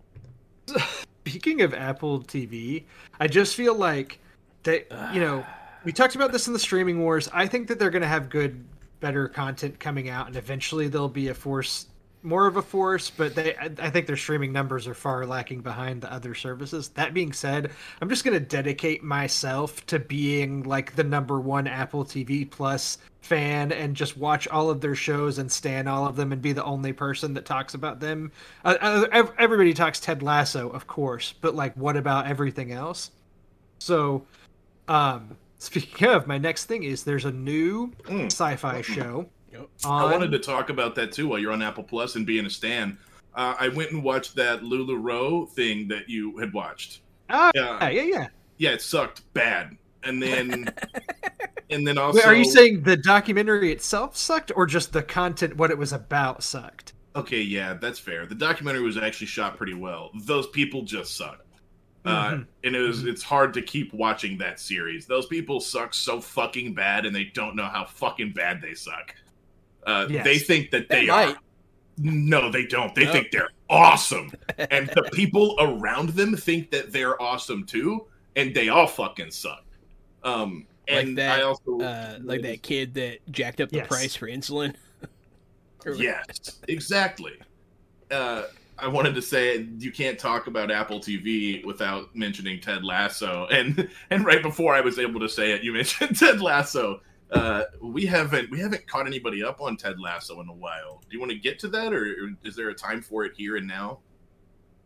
[1.21, 2.83] speaking of Apple TV,
[3.21, 4.18] I just feel like
[4.64, 5.62] that you know ah.
[5.85, 7.29] We talked about this in the streaming wars.
[7.33, 8.64] I think that they're going to have good,
[9.01, 11.87] better content coming out, and eventually there'll be a force,
[12.23, 13.11] more of a force.
[13.11, 16.88] But they, I think their streaming numbers are far lacking behind the other services.
[16.90, 21.66] That being said, I'm just going to dedicate myself to being like the number one
[21.66, 26.16] Apple TV Plus fan and just watch all of their shows and stand all of
[26.16, 28.33] them and be the only person that talks about them.
[28.64, 33.12] Uh, uh, everybody talks Ted Lasso, of course, but like, what about everything else?
[33.79, 34.25] So,
[34.88, 38.27] um, speaking of, my next thing is there's a new Mm.
[38.27, 39.29] sci-fi show.
[39.53, 39.68] Yep.
[39.85, 42.46] On, I wanted to talk about that too while you're on Apple Plus and being
[42.46, 42.98] a stan.
[43.35, 47.01] Uh, I went and watched that LuLaRoe thing that you had watched.
[47.31, 48.27] Ah, Yeah, yeah, yeah, yeah.
[48.59, 49.77] yeah, it sucked bad.
[50.05, 50.68] And then,
[51.70, 55.57] and then also, Wait, are you saying the documentary itself sucked, or just the content,
[55.57, 56.92] what it was about, sucked?
[57.14, 58.27] Okay, yeah, that's fair.
[58.27, 60.11] The documentary was actually shot pretty well.
[60.25, 61.16] Those people just
[62.05, 62.12] suck.
[62.12, 62.47] Uh, Mhm.
[62.65, 65.07] and it was it's hard to keep watching that series.
[65.07, 69.15] Those people suck so fucking bad, and they don't know how fucking bad they suck.
[69.87, 70.25] Uh, Yes.
[70.25, 71.29] They think that They they, might.
[71.37, 71.41] are.
[71.99, 72.95] No, they don't.
[72.95, 73.12] They No.
[73.12, 74.31] think they're awesome,
[74.71, 79.65] and the people around them think that they're awesome too, and they all fucking suck.
[80.25, 83.87] Um, Like and that, I also Uh, like that kid that jacked up the Yes.
[83.88, 84.75] price for insulin.
[85.97, 87.33] Yes, exactly.
[88.11, 88.45] Uh,
[88.83, 93.88] I wanted to say you can't talk about Apple TV without mentioning Ted Lasso, and
[94.11, 97.01] and right before I was able to say it, you mentioned Ted Lasso.
[97.31, 101.01] Uh, we haven't we haven't caught anybody up on Ted Lasso in a while.
[101.09, 103.57] Do you want to get to that, or is there a time for it here
[103.57, 104.01] and now?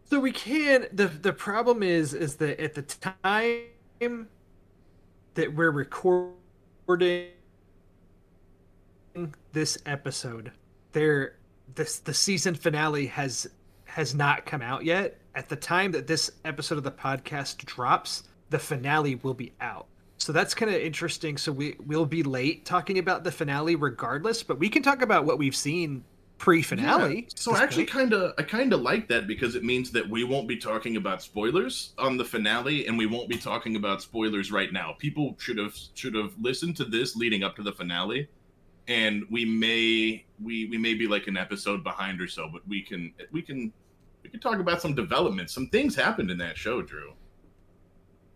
[0.04, 0.86] So we can.
[0.92, 4.28] the The problem is, is that at the time
[5.34, 7.30] that we're recording
[9.52, 10.52] this episode,
[10.92, 11.36] there
[11.74, 13.48] this the season finale has
[13.96, 15.18] has not come out yet.
[15.34, 19.86] At the time that this episode of the podcast drops, the finale will be out.
[20.18, 21.38] So that's kind of interesting.
[21.38, 25.24] So we we'll be late talking about the finale regardless, but we can talk about
[25.24, 26.04] what we've seen
[26.36, 27.20] pre-finale.
[27.20, 27.28] Yeah.
[27.36, 30.24] So I actually kind of I kind of like that because it means that we
[30.24, 34.52] won't be talking about spoilers on the finale, and we won't be talking about spoilers
[34.52, 34.94] right now.
[34.98, 38.28] People should have should have listened to this leading up to the finale,
[38.88, 42.82] and we may we we may be like an episode behind or so, but we
[42.82, 43.72] can we can
[44.26, 45.54] we can talk about some developments.
[45.54, 47.12] Some things happened in that show, Drew.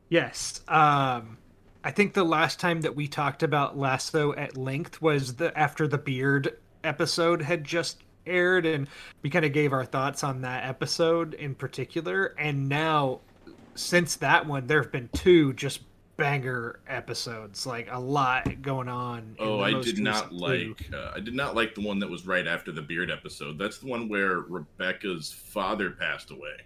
[0.09, 0.61] Yes.
[0.69, 1.39] Um
[1.83, 5.89] I think the last time that we talked about Lasso at length was the after
[5.89, 8.87] the beard episode had just aired and
[9.23, 13.19] we kind of gave our thoughts on that episode in particular and now
[13.75, 15.81] since that one there have been two just
[16.21, 21.35] banger episodes like a lot going on oh i did not like uh, i did
[21.35, 24.41] not like the one that was right after the beard episode that's the one where
[24.41, 26.57] rebecca's father passed away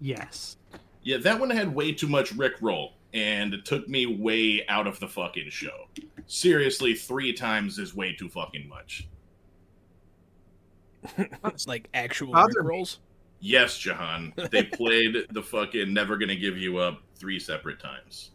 [0.00, 0.56] yes
[1.02, 4.86] yeah that one had way too much rick roll and it took me way out
[4.86, 5.88] of the fucking show.
[6.26, 9.08] Seriously, three times is way too fucking much.
[11.44, 13.00] It's like actual Rick rolls?
[13.40, 14.32] Yes, Jahan.
[14.50, 18.30] They played the fucking Never Gonna Give You Up three separate times.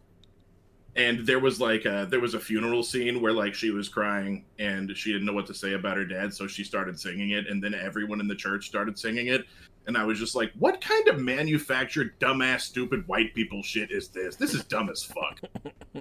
[0.95, 4.45] And there was like a, there was a funeral scene where like she was crying
[4.59, 7.47] and she didn't know what to say about her dad, so she started singing it,
[7.47, 9.45] and then everyone in the church started singing it,
[9.87, 14.07] and I was just like, what kind of manufactured, dumbass, stupid white people shit is
[14.07, 14.35] this?
[14.35, 15.41] This is dumb as fuck.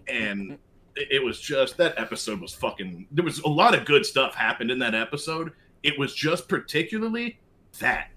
[0.09, 0.59] and
[0.97, 3.09] it was just that episode was fucking.
[3.11, 5.53] There was a lot of good stuff happened in that episode.
[5.83, 7.39] It was just particularly
[7.81, 8.09] that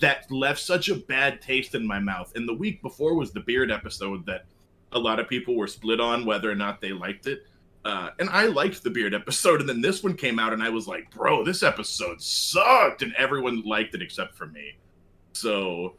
[0.00, 2.32] that left such a bad taste in my mouth.
[2.34, 4.44] And the week before was the beard episode that
[4.92, 7.46] a lot of people were split on whether or not they liked it.
[7.84, 10.70] Uh, and I liked the beard episode, and then this one came out, and I
[10.70, 14.76] was like, "Bro, this episode sucked," and everyone liked it except for me.
[15.34, 15.94] So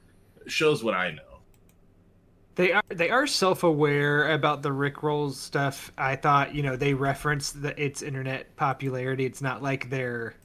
[0.48, 1.22] shows what I know.
[2.56, 5.92] They are they are self aware about the Rickroll stuff.
[5.98, 9.26] I thought you know they reference the its internet popularity.
[9.26, 10.36] It's not like they're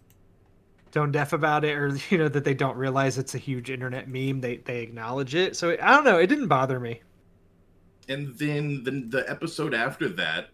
[0.92, 4.08] tone deaf about it, or you know that they don't realize it's a huge internet
[4.08, 4.40] meme.
[4.40, 5.56] They they acknowledge it.
[5.56, 6.18] So I don't know.
[6.18, 7.00] It didn't bother me.
[8.08, 10.50] And then the the episode after that,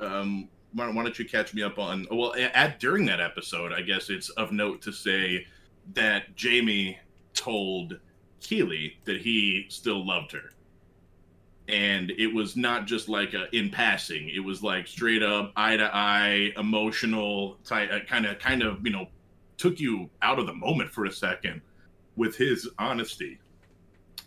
[0.00, 2.06] um, why, why don't you catch me up on?
[2.10, 5.46] Well, at during that episode, I guess it's of note to say
[5.94, 6.98] that Jamie
[7.34, 7.98] told
[8.40, 10.50] Keeley that he still loved her.
[11.68, 14.28] And it was not just like a in passing.
[14.28, 18.92] It was like straight up eye to eye, emotional type, kind of, kind of, you
[18.92, 19.08] know,
[19.58, 21.60] took you out of the moment for a second
[22.16, 23.38] with his honesty.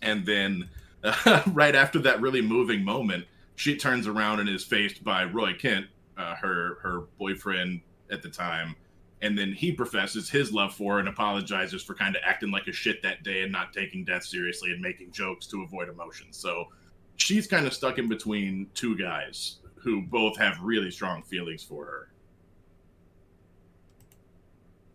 [0.02, 0.70] And then
[1.04, 5.54] uh, right after that really moving moment, she turns around and is faced by Roy
[5.54, 5.88] Kent,
[6.18, 8.76] uh, her her boyfriend at the time,
[9.22, 12.68] and then he professes his love for her and apologizes for kind of acting like
[12.68, 16.38] a shit that day and not taking death seriously and making jokes to avoid emotions.
[16.38, 16.66] So
[17.18, 21.86] she's kind of stuck in between two guys who both have really strong feelings for
[21.86, 22.12] her.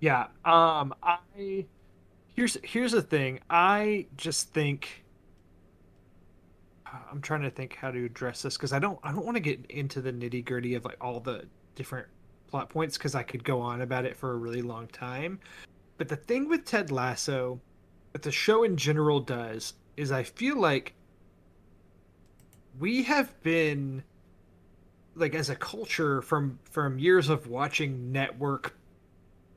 [0.05, 0.27] Yeah.
[0.45, 1.65] Um I
[2.37, 3.41] here's here's the thing.
[3.49, 5.03] I just think
[7.11, 9.41] I'm trying to think how to address this because I don't I don't want to
[9.41, 12.07] get into the nitty gritty of like all the different
[12.49, 15.41] plot points because I could go on about it for a really long time.
[15.97, 17.59] But the thing with Ted Lasso,
[18.13, 20.93] that the show in general does, is I feel like
[22.79, 24.03] we have been
[25.15, 28.77] like as a culture from from years of watching network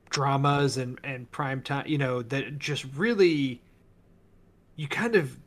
[0.09, 3.61] dramas and and prime time you know that just really
[4.75, 5.37] you kind of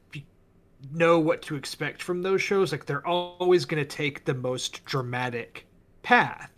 [0.92, 4.84] know what to expect from those shows like they're always going to take the most
[4.84, 5.66] dramatic
[6.02, 6.50] path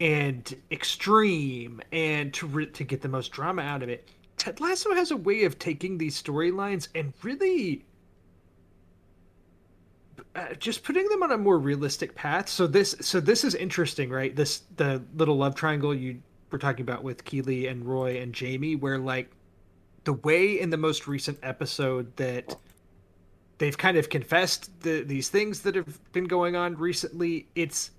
[0.00, 4.08] and extreme and to re- to get the most drama out of it.
[4.36, 7.84] Ted Lasso has a way of taking these storylines and really
[10.36, 12.48] uh, just putting them on a more realistic path.
[12.48, 14.34] So this so this is interesting, right?
[14.34, 18.76] This the little love triangle you were talking about with Keeley and Roy and Jamie
[18.76, 19.30] where like
[20.04, 22.56] the way in the most recent episode that
[23.58, 27.90] they've kind of confessed the, these things that have been going on recently, it's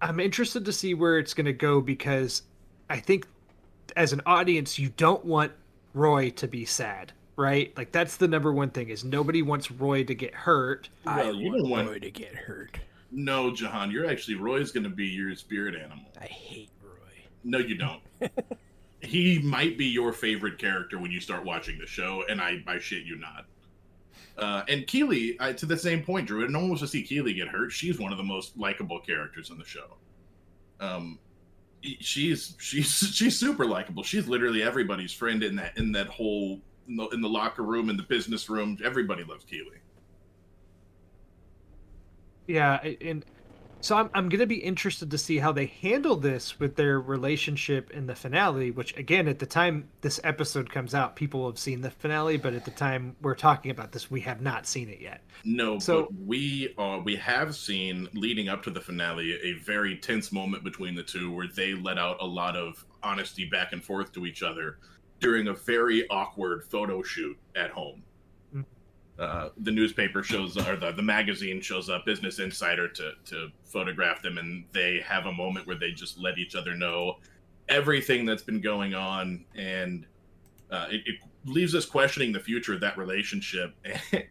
[0.00, 2.42] I'm interested to see where it's going to go because
[2.88, 3.26] I think
[3.96, 5.52] as an audience you don't want
[5.92, 7.76] Roy to be sad, right?
[7.76, 10.88] Like that's the number one thing is nobody wants Roy to get hurt.
[11.04, 12.78] I well, you want don't want Roy to get hurt.
[13.10, 16.06] No, Jahan, you're actually Roy's going to be your spirit animal.
[16.20, 17.24] I hate Roy.
[17.44, 18.02] No, you don't.
[19.00, 22.78] he might be your favorite character when you start watching the show, and I, I
[22.78, 23.46] shit you not.
[24.38, 27.34] Uh, and Keeley, I, to the same point, Drew, no one wants to see Keeley
[27.34, 27.72] get hurt.
[27.72, 29.96] She's one of the most likable characters in the show.
[30.80, 31.18] Um,
[31.82, 34.02] she's she's she's super likable.
[34.02, 37.90] She's literally everybody's friend in that in that whole in the, in the locker room
[37.90, 38.78] in the business room.
[38.84, 39.79] Everybody loves Keeley.
[42.50, 43.24] Yeah, and
[43.80, 47.92] so I'm I'm gonna be interested to see how they handle this with their relationship
[47.92, 48.72] in the finale.
[48.72, 52.54] Which again, at the time this episode comes out, people have seen the finale, but
[52.54, 55.22] at the time we're talking about this, we have not seen it yet.
[55.44, 59.96] No, so but we are we have seen leading up to the finale a very
[59.96, 63.84] tense moment between the two, where they let out a lot of honesty back and
[63.84, 64.78] forth to each other
[65.20, 68.02] during a very awkward photo shoot at home.
[69.20, 74.22] Uh, the newspaper shows or the, the magazine shows up business insider to to photograph
[74.22, 77.18] them and they have a moment where they just let each other know
[77.68, 80.06] everything that's been going on and
[80.70, 83.74] uh, it, it, leaves us questioning the future of that relationship.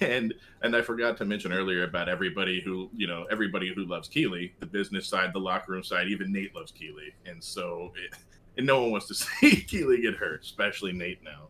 [0.00, 4.08] And and i forgot to mention earlier about everybody who you know everybody who loves
[4.08, 7.14] keeley the business side the locker room side even nate loves keeley.
[7.26, 8.18] And so it,
[8.56, 11.48] and no one wants to see keeley get hurt especially nate now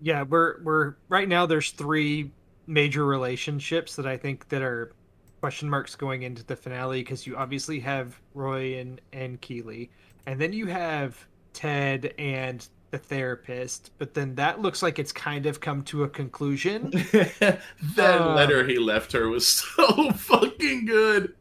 [0.00, 1.46] yeah, we're we're right now.
[1.46, 2.30] There's three
[2.66, 4.92] major relationships that I think that are
[5.40, 9.90] question marks going into the finale because you obviously have Roy and and Keeley,
[10.26, 13.90] and then you have Ted and the therapist.
[13.98, 16.90] But then that looks like it's kind of come to a conclusion.
[17.12, 17.60] that
[17.98, 21.34] uh, letter he left her was so fucking good.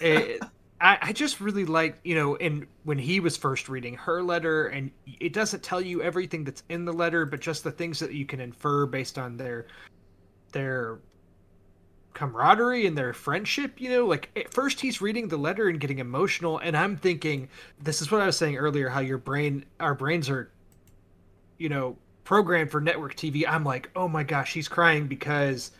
[0.00, 0.42] it,
[0.80, 4.68] I, I just really like you know and when he was first reading her letter
[4.68, 8.12] and it doesn't tell you everything that's in the letter but just the things that
[8.12, 9.66] you can infer based on their
[10.52, 10.98] their
[12.14, 14.06] camaraderie and their friendship you know?
[14.06, 17.48] Like at first he's reading the letter and getting emotional and i'm thinking
[17.80, 20.50] this is what i was saying earlier how your brain our brains are
[21.58, 25.72] you know programmed for network tv i'm like oh my gosh he's crying because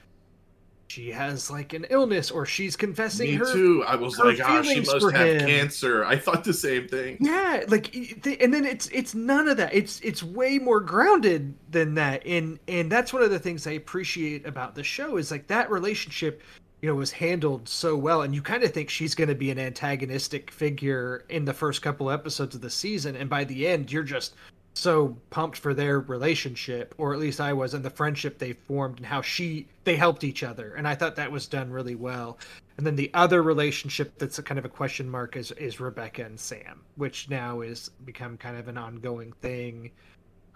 [0.89, 3.85] she has like an illness or she's confessing Me her too.
[3.87, 5.47] I was like, ah, she must have him.
[5.47, 6.05] cancer.
[6.05, 7.19] I thought the same thing.
[7.21, 9.75] Yeah, like and then it's it's none of that.
[9.75, 12.27] It's it's way more grounded than that.
[12.27, 15.71] And and that's one of the things I appreciate about the show is like that
[15.71, 16.43] relationship
[16.81, 19.51] you know was handled so well and you kind of think she's going to be
[19.51, 23.91] an antagonistic figure in the first couple episodes of the season and by the end
[23.91, 24.35] you're just
[24.79, 28.99] so pumped for their relationship, or at least I was, and the friendship they formed
[28.99, 30.75] and how she they helped each other.
[30.75, 32.39] And I thought that was done really well.
[32.77, 36.25] And then the other relationship that's a kind of a question mark is is Rebecca
[36.25, 39.91] and Sam, which now is become kind of an ongoing thing.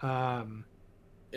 [0.01, 0.65] Um,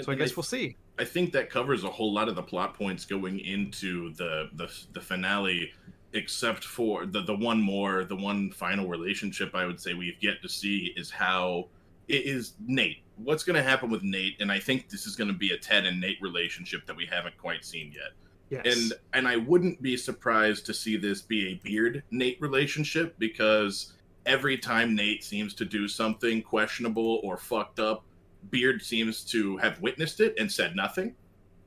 [0.01, 0.77] so I guess I, we'll see.
[0.99, 4.73] I think that covers a whole lot of the plot points going into the the,
[4.93, 5.73] the finale
[6.13, 10.41] except for the the one more the one final relationship I would say we've yet
[10.43, 11.67] to see is how
[12.09, 13.03] is Nate.
[13.17, 14.41] What's going to happen with Nate?
[14.41, 17.07] And I think this is going to be a Ted and Nate relationship that we
[17.07, 18.13] haven't quite seen yet.
[18.49, 18.77] Yes.
[18.77, 23.95] And and I wouldn't be surprised to see this be a Beard Nate relationship because
[24.25, 28.05] every time Nate seems to do something questionable or fucked up,
[28.51, 31.15] Beard seems to have witnessed it and said nothing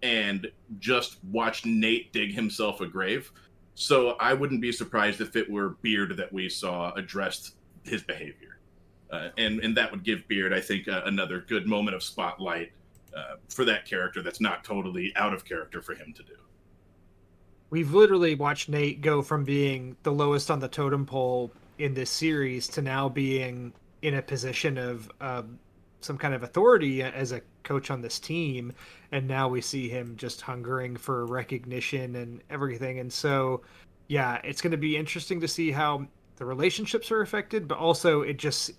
[0.01, 0.49] and
[0.79, 3.31] just watched Nate dig himself a grave.
[3.75, 8.48] So I wouldn't be surprised if it were Beard that we saw addressed his behavior
[9.11, 12.71] uh, and and that would give Beard, I think, uh, another good moment of spotlight
[13.15, 14.21] uh, for that character.
[14.21, 16.33] That's not totally out of character for him to do.
[17.71, 22.09] We've literally watched Nate go from being the lowest on the totem pole in this
[22.09, 25.59] series to now being in a position of um,
[26.01, 28.73] some kind of authority as a coach on this team,
[29.11, 32.99] and now we see him just hungering for recognition and everything.
[32.99, 33.61] And so,
[34.07, 36.07] yeah, it's going to be interesting to see how
[36.39, 38.71] the relationships are affected, but also it just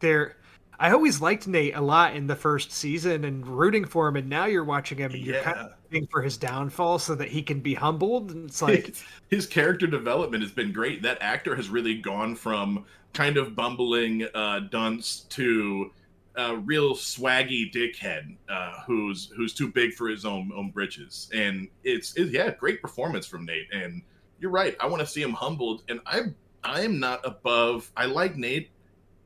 [0.00, 0.36] they're.
[0.80, 4.28] I always liked Nate a lot in the first season and rooting for him, and
[4.28, 7.42] now you're watching him and you're kind of rooting for his downfall so that he
[7.42, 8.32] can be humbled.
[8.32, 8.96] And it's like
[9.28, 11.00] his character development has been great.
[11.02, 15.92] That actor has really gone from kind of bumbling uh, dunce to
[16.34, 21.30] a real swaggy dickhead uh, who's who's too big for his own own britches.
[21.32, 23.72] And it's, it's yeah, great performance from Nate.
[23.72, 24.02] And
[24.40, 24.76] you're right.
[24.80, 27.90] I want to see him humbled, and I'm I'm not above.
[27.96, 28.70] I like Nate,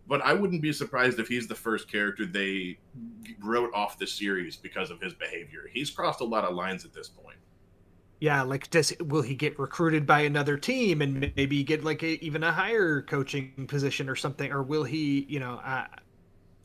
[0.07, 2.79] but I wouldn't be surprised if he's the first character they
[3.40, 5.71] wrote off the series because of his behavior.
[5.73, 7.37] He's crossed a lot of lines at this point.
[8.21, 12.23] Yeah, like does will he get recruited by another team and maybe get like a,
[12.25, 15.25] even a higher coaching position or something, or will he?
[15.29, 15.87] You know, I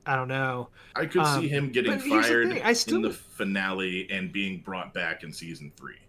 [0.06, 0.70] I don't know.
[0.96, 2.98] I could um, see him getting fired the still...
[2.98, 6.00] in the finale and being brought back in season three.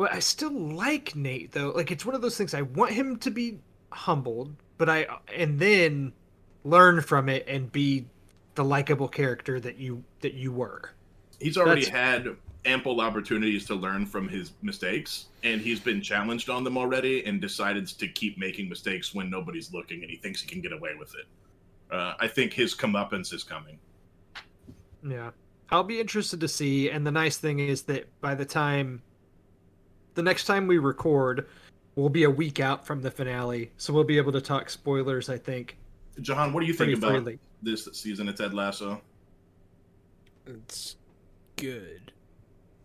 [0.00, 1.72] Well, I still like Nate though.
[1.72, 3.58] Like it's one of those things I want him to be
[3.90, 6.14] humbled, but I and then
[6.64, 8.06] learn from it and be
[8.54, 10.92] the likable character that you that you were.
[11.38, 11.94] He's already That's...
[11.94, 12.28] had
[12.64, 17.38] ample opportunities to learn from his mistakes, and he's been challenged on them already, and
[17.38, 20.92] decided to keep making mistakes when nobody's looking, and he thinks he can get away
[20.98, 21.26] with it.
[21.94, 23.78] Uh, I think his comeuppance is coming.
[25.06, 25.32] Yeah.
[25.68, 26.90] I'll be interested to see.
[26.90, 29.02] And the nice thing is that by the time
[30.20, 31.46] the next time we record,
[31.96, 33.72] we'll be a week out from the finale.
[33.78, 35.78] So we'll be able to talk spoilers, I think.
[36.20, 37.38] John, what do you think about freely.
[37.62, 39.00] this season of Ted Lasso?
[40.46, 40.96] It's
[41.56, 42.12] good.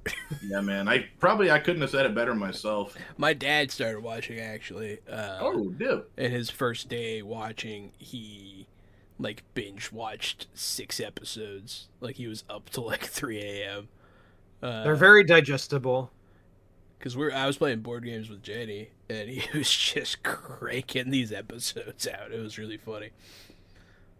[0.43, 0.87] Yeah, man.
[0.87, 2.95] I probably I couldn't have said it better myself.
[3.17, 4.99] My dad started watching actually.
[5.11, 6.11] Uh, Oh, dip.
[6.17, 8.67] and his first day watching, he
[9.17, 11.87] like binge watched six episodes.
[12.01, 13.87] Like he was up till like three a.m.
[14.61, 16.11] Uh, They're very digestible.
[16.99, 21.31] Because we're I was playing board games with Jenny, and he was just cranking these
[21.31, 22.31] episodes out.
[22.31, 23.11] It was really funny.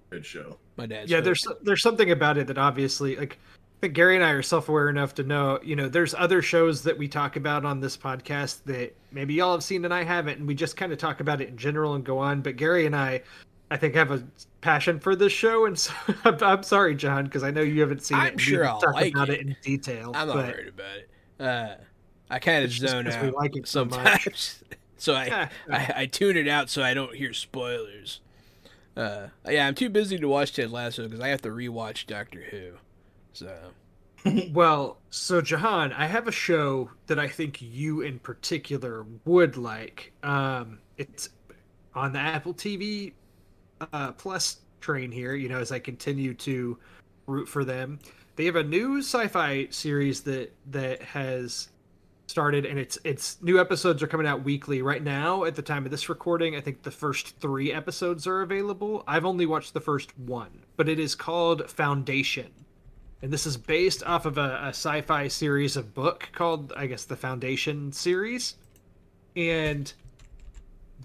[0.10, 0.58] Good show.
[0.78, 1.10] My dad.
[1.10, 1.26] yeah, hooked.
[1.26, 3.40] there's there's something about it that obviously like
[3.78, 6.82] I think Gary and I are self-aware enough to know, you know, there's other shows
[6.84, 10.40] that we talk about on this podcast that maybe y'all have seen and I haven't,
[10.40, 12.42] and we just kind of talk about it in general and go on.
[12.42, 13.22] But Gary and I,
[13.70, 14.24] I think, have a
[14.62, 15.92] passion for this show, and so
[16.24, 18.30] I'm, I'm sorry, John, because I know you haven't seen I'm it.
[18.30, 19.42] and we sure I'll talk like about it.
[19.42, 19.48] it.
[19.48, 20.14] in detail.
[20.16, 21.10] I'm not but worried about it.
[21.38, 21.76] Uh,
[22.30, 23.96] I kind of zone out we like it so much.
[23.96, 24.64] sometimes,
[24.98, 28.22] so I, I I tune it out so I don't hear spoilers.
[28.98, 32.44] Uh, yeah, I'm too busy to watch Ted Lasso because I have to rewatch Doctor
[32.50, 32.74] Who.
[33.34, 33.54] So
[34.54, 40.14] Well, so Jahan, I have a show that I think you in particular would like.
[40.24, 41.30] Um, it's
[41.94, 43.14] on the Apple TV
[43.94, 45.36] uh, Plus train here.
[45.36, 46.78] You know, as I continue to
[47.28, 48.00] root for them,
[48.36, 51.70] they have a new sci-fi series that that has
[52.28, 55.44] started, and it's it's new episodes are coming out weekly right now.
[55.44, 59.04] At the time of this recording, I think the first three episodes are available.
[59.08, 62.52] I've only watched the first one, but it is called Foundation
[63.26, 67.06] and this is based off of a, a sci-fi series of book called i guess
[67.06, 68.56] the foundation series
[69.36, 69.94] and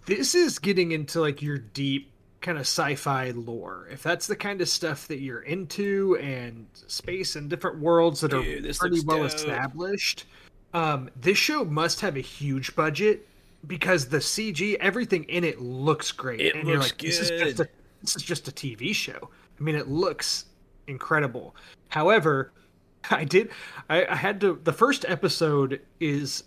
[0.06, 2.12] this is getting into like your deep
[2.42, 7.36] kind of sci-fi lore if that's the kind of stuff that you're into and space
[7.36, 9.26] and different worlds that Dude, are pretty well dope.
[9.26, 10.26] established
[10.74, 13.26] um, this show must have a huge budget
[13.66, 17.28] because the cg everything in it looks great It and you're looks like this is
[17.30, 17.66] just good.
[17.66, 20.46] a this is just a tv show i mean it looks
[20.86, 21.54] incredible
[21.90, 22.52] However,
[23.10, 23.50] I did.
[23.88, 24.58] I, I had to.
[24.64, 26.44] The first episode is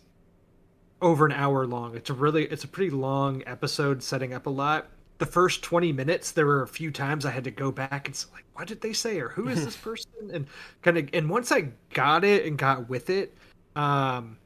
[1.02, 1.96] over an hour long.
[1.96, 2.46] It's a really.
[2.46, 4.88] It's a pretty long episode, setting up a lot.
[5.20, 8.16] The first twenty minutes, there were a few times I had to go back and
[8.16, 10.48] say, like, what did they say, or who is this person, and
[10.82, 11.10] kind of.
[11.14, 13.36] And once I got it and got with it,
[13.76, 14.38] um,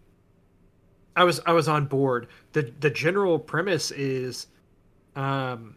[1.16, 2.28] I was I was on board.
[2.54, 4.48] the The general premise is,
[5.16, 5.76] um,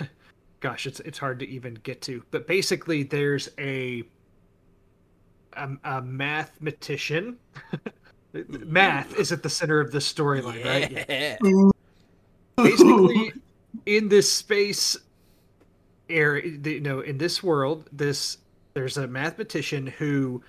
[0.60, 2.22] gosh, it's it's hard to even get to.
[2.30, 4.02] But basically, there's a
[5.54, 7.38] a, a mathematician.
[8.48, 11.06] Math is at the center of the storyline, right?
[11.08, 11.36] yeah.
[12.56, 13.32] Basically,
[13.86, 14.96] in this space
[16.08, 18.38] area, you know, in this world, this
[18.74, 20.42] there's a mathematician who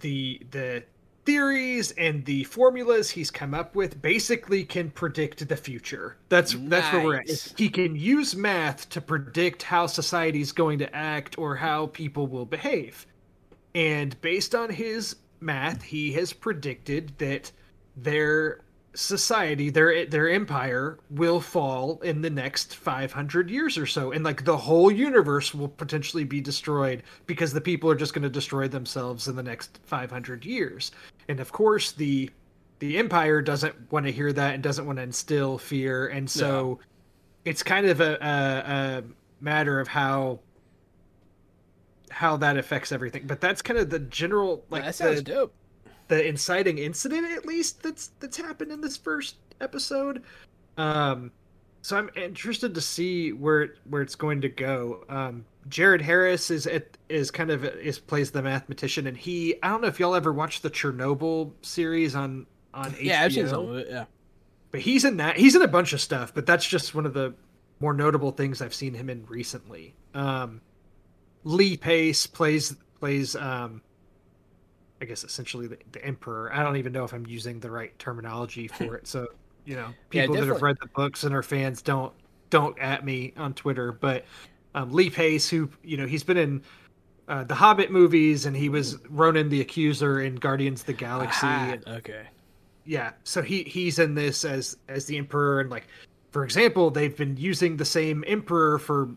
[0.00, 0.84] the the
[1.24, 6.16] theories and the formulas he's come up with basically can predict the future.
[6.30, 7.52] That's that's where we're at.
[7.56, 12.46] He can use math to predict how society's going to act or how people will
[12.46, 13.06] behave.
[13.74, 17.52] And based on his math, he has predicted that
[17.94, 18.60] their
[18.94, 24.44] society, their their empire will fall in the next 500 years or so and like
[24.44, 28.66] the whole universe will potentially be destroyed because the people are just going to destroy
[28.66, 30.90] themselves in the next 500 years.
[31.28, 32.30] And of course, the
[32.78, 36.78] the empire doesn't want to hear that and doesn't want to instill fear and so
[37.44, 39.04] it's kind of a, a, a
[39.40, 40.38] matter of how
[42.10, 45.52] how that affects everything but that's kind of the general like that the, sounds dope.
[46.08, 50.22] The inciting incident at least that's that's happened in this first episode
[50.76, 51.30] um
[51.82, 56.66] so i'm interested to see where where it's going to go um jared harris is
[56.66, 60.14] at is kind of is plays the mathematician and he i don't know if y'all
[60.14, 63.86] ever watched the chernobyl series on on Yeah, I've seen HBO, some of it.
[63.90, 64.04] Yeah.
[64.70, 67.14] but he's in that he's in a bunch of stuff but that's just one of
[67.14, 67.34] the
[67.80, 70.60] more notable things i've seen him in recently um
[71.44, 73.80] lee pace plays plays um
[75.00, 77.96] i guess essentially the, the emperor i don't even know if i'm using the right
[77.98, 79.26] terminology for it so
[79.64, 82.12] you know Yeah, people that have read the books and are fans don't
[82.50, 84.24] don't at me on twitter but
[84.74, 86.62] um, lee pace who you know he's been in
[87.28, 91.46] uh, the hobbit movies and he was ronan the accuser in guardians of the galaxy
[91.46, 92.26] and- okay.
[92.84, 95.86] yeah so he he's in this as as the emperor and like
[96.30, 99.10] for example they've been using the same emperor for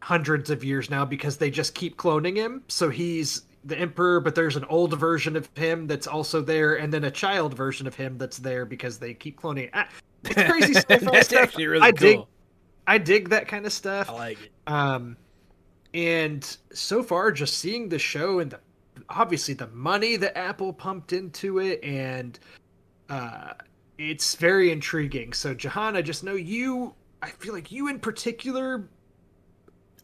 [0.00, 4.34] hundreds of years now because they just keep cloning him so he's the emperor, but
[4.34, 7.94] there's an old version of him that's also there, and then a child version of
[7.94, 9.70] him that's there because they keep cloning.
[9.74, 9.88] Ah,
[10.24, 11.42] it's crazy sci-fi That's stuff.
[11.42, 12.08] actually really I cool.
[12.08, 12.20] dig,
[12.86, 14.10] I dig that kind of stuff.
[14.10, 14.50] I like it.
[14.66, 15.16] Um,
[15.94, 18.60] and so far, just seeing the show and the
[19.10, 22.38] obviously the money that Apple pumped into it, and
[23.08, 23.52] uh,
[23.98, 25.32] it's very intriguing.
[25.32, 26.94] So, Jahan, I just know you.
[27.22, 28.88] I feel like you in particular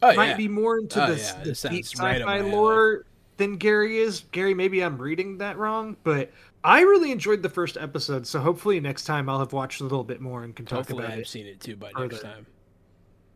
[0.01, 0.37] Oh might yeah.
[0.37, 2.51] be more into Oh, the, yeah, this deep right sci-fi my alley.
[2.51, 3.05] lore
[3.37, 4.21] than Gary is.
[4.31, 6.31] Gary, maybe I'm reading that wrong, but
[6.63, 8.25] I really enjoyed the first episode.
[8.25, 11.03] So hopefully next time I'll have watched a little bit more and can talk Hopefully,
[11.05, 11.27] about I've it.
[11.27, 12.45] seen it too by next time.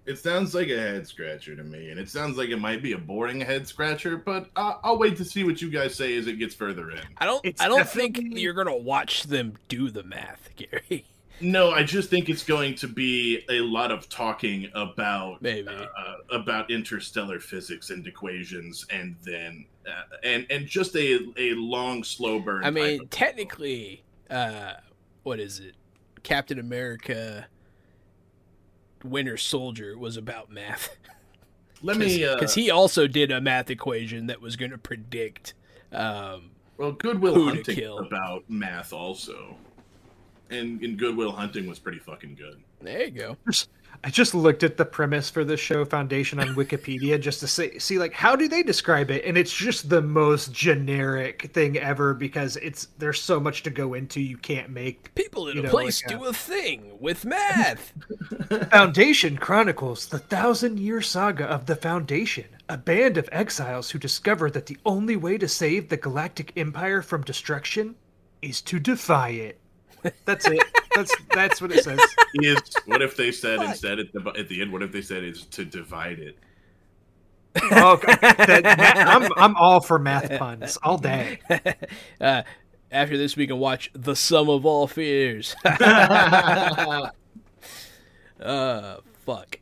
[0.06, 2.94] It sounds like a head scratcher to me, and it sounds like it might be
[2.94, 4.18] a boring head scratcher.
[4.18, 7.02] But uh, I'll wait to see what you guys say as it gets further in.
[7.20, 7.46] I don't.
[7.46, 11.06] It's I don't think you're gonna watch them do the math, Gary.
[11.42, 15.68] No, I just think it's going to be a lot of talking about Maybe.
[15.68, 22.04] uh, about interstellar physics and equations, and then uh, and and just a a long
[22.04, 22.64] slow burn.
[22.64, 24.74] I mean, technically, uh,
[25.24, 25.76] what is it?
[26.24, 27.48] Captain America,
[29.04, 30.96] Winter Soldier was about math.
[31.82, 32.24] let me.
[32.24, 35.54] Uh, because he also did a math equation that was going to predict.
[35.92, 39.58] Um, well, Good Will Hunting about math also,
[40.50, 42.62] and and Good Will Hunting was pretty fucking good.
[42.82, 43.38] there you go.
[44.02, 47.80] I just looked at the premise for the show Foundation on Wikipedia just to see,
[47.80, 52.14] see like how do they describe it, and it's just the most generic thing ever
[52.14, 55.14] because it's there's so much to go into you can't make.
[55.16, 57.92] People in You a know, place like, uh, do a thing with math.
[58.72, 64.68] Foundation chronicles the thousand-year saga of the Foundation, a band of exiles who discover that
[64.68, 67.96] the only way to save the Galactic Empire from destruction
[68.42, 69.60] is to defy it.
[70.26, 70.64] That's it.
[70.96, 72.00] That's that's what it says.
[72.36, 73.70] Is what if they said Fuck.
[73.70, 74.72] instead at the at the end?
[74.72, 76.38] What if they said is to divide it?
[77.72, 81.40] Oh, That- that- I'm I'm all for math puns all day.
[82.22, 82.44] uh,
[82.92, 85.56] after this, we can watch The Sum of All Fears.
[85.66, 87.10] uh,
[89.26, 89.60] fuck.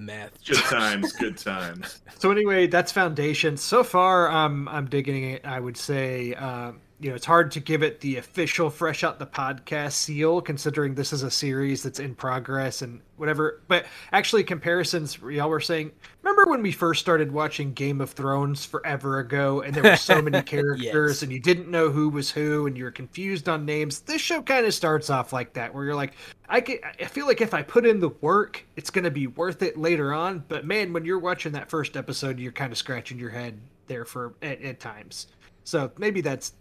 [0.00, 0.44] Math.
[0.44, 2.02] Good times, good times.
[2.18, 3.56] So anyway, that's Foundation.
[3.56, 5.44] So far, um, I'm digging it.
[5.44, 9.20] I would say, um, you know, it's hard to give it the official fresh out
[9.20, 13.62] the podcast seal, considering this is a series that's in progress and whatever.
[13.68, 15.92] But actually, comparisons, y'all were saying,
[16.22, 20.20] remember when we first started watching Game of Thrones forever ago, and there were so
[20.22, 21.22] many characters, Yes.
[21.22, 24.00] and you didn't know who was who, and you were confused on names.
[24.00, 26.14] This show kind of starts off like that, where you're like,
[26.48, 29.28] I get, I feel like if I put in the work, it's going to be
[29.28, 30.42] worth it later on.
[30.48, 34.04] But man, when you're watching that first episode, you're kind of scratching your head there
[34.04, 35.28] for at, at times.
[35.64, 36.54] So maybe that's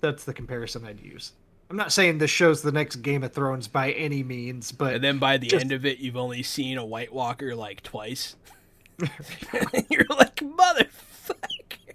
[0.00, 1.32] that's the comparison I'd use.
[1.70, 5.04] I'm not saying this show's the next Game of Thrones by any means, but And
[5.04, 8.36] then by the Just- end of it, you've only seen a White Walker like twice.
[8.98, 11.94] You're like, motherfucker.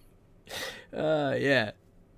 [0.95, 1.71] Uh, yeah.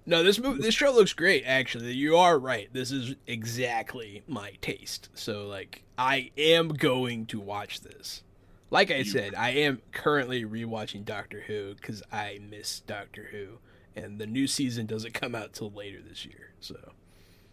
[0.06, 1.44] No, this movie, this show looks great.
[1.46, 2.70] Actually, you are right.
[2.72, 5.10] This is exactly my taste.
[5.16, 8.22] So, like, I am going to watch this.
[8.70, 13.60] Like I You- said, I am currently rewatching Doctor Who because I miss Doctor Who,
[13.96, 16.52] and the new season doesn't come out till later this year.
[16.60, 16.76] So,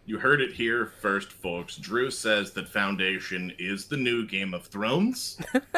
[0.05, 1.77] You heard it here first, folks.
[1.77, 5.37] Drew says that Foundation is the new Game of Thrones.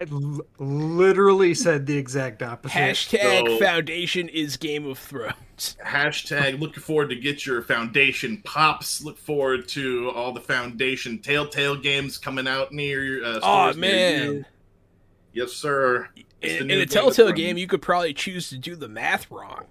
[0.00, 2.74] I l- literally said the exact opposite.
[2.76, 5.34] hashtag So- Foundation is Game of Thrones.
[5.86, 9.04] Hashtag looking forward to get your Foundation pops.
[9.04, 13.24] Look forward to all the Foundation Telltale games coming out near.
[13.24, 13.38] Uh, Oh
[13.70, 14.32] stores near man.
[14.34, 14.44] you.
[15.32, 16.08] Yes, sir.
[16.44, 17.36] It's the in, in a Telltale Thrones.
[17.36, 19.64] game, you could probably choose to do the math wrong.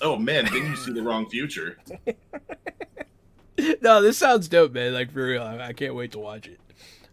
[0.00, 1.78] Oh man, then you see the wrong future.
[3.82, 4.92] no, this sounds dope, man.
[4.92, 6.58] Like for real, I, I can't wait to watch it.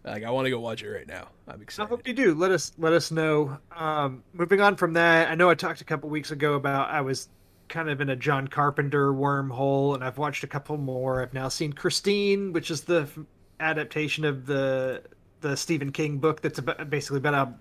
[0.04, 1.28] Like I want to go watch it right now.
[1.46, 1.60] I'm excited.
[1.60, 1.88] I excited.
[1.90, 2.34] hope you do.
[2.34, 3.58] Let us let us know.
[3.76, 7.00] Um, moving on from that, I know I talked a couple weeks ago about I
[7.00, 7.28] was
[7.68, 11.22] kind of in a John Carpenter wormhole, and I've watched a couple more.
[11.22, 13.18] I've now seen Christine, which is the f-
[13.60, 15.02] adaptation of the
[15.40, 17.54] the Stephen King book that's about, basically about a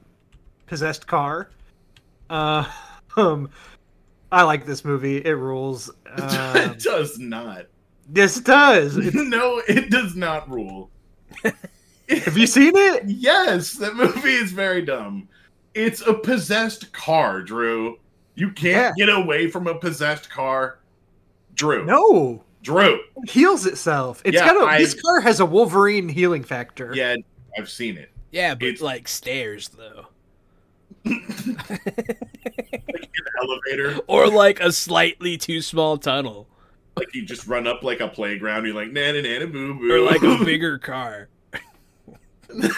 [0.67, 1.49] possessed car.
[2.29, 2.65] Uh,
[3.17, 3.49] um,
[4.31, 5.17] I like this movie.
[5.17, 5.89] It rules.
[6.17, 7.67] Um, it does not.
[8.13, 8.97] yes, it does.
[9.13, 10.89] No, it does not rule.
[11.43, 13.03] have you seen it?
[13.05, 15.29] Yes, that movie is very dumb.
[15.75, 17.99] It's a possessed car, Drew.
[18.33, 20.79] You can't get away from a possessed car.
[21.53, 21.85] Drew.
[21.85, 22.43] No.
[22.63, 22.99] Drew.
[23.17, 24.21] It heals itself.
[24.25, 26.91] It's Yeah, got a I- this car has a Wolverine healing factor.
[26.95, 27.15] Yeah,
[27.57, 28.11] I've seen it.
[28.31, 30.05] yeah, but It's- like stairs though,
[31.05, 31.19] like
[32.07, 33.99] an Elevator.
[34.07, 36.47] or like a slightly too small tunnel,
[36.95, 38.65] Like you just run up like a playground.
[38.65, 39.91] You're like, nana nana boo boo.
[39.93, 41.29] or like a bigger car.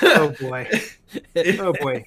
[0.01, 0.67] Oh boy.
[1.59, 2.05] Oh boy.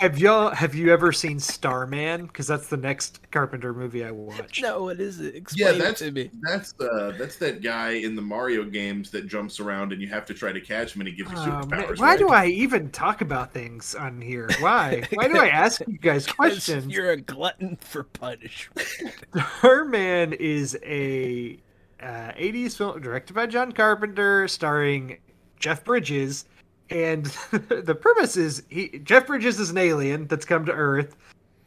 [0.00, 2.24] Have y'all have you ever seen Starman?
[2.24, 4.62] Because that's the next Carpenter movie I watch.
[4.62, 5.44] No, what is it?
[5.54, 6.30] Yeah, that's it to me.
[6.40, 10.24] that's uh that's that guy in the Mario games that jumps around and you have
[10.24, 11.98] to try to catch him and he gives you man, superpowers.
[11.98, 12.18] why right?
[12.18, 14.48] do I even talk about things on here?
[14.60, 15.02] Why?
[15.12, 16.90] Why do I ask you guys questions?
[16.90, 18.88] You're a glutton for punishment.
[19.58, 21.58] Starman is a
[22.02, 25.18] uh, 80s film directed by John Carpenter, starring
[25.58, 26.46] Jeff Bridges.
[26.90, 31.16] And the premise is he Jeff Bridges is an alien that's come to Earth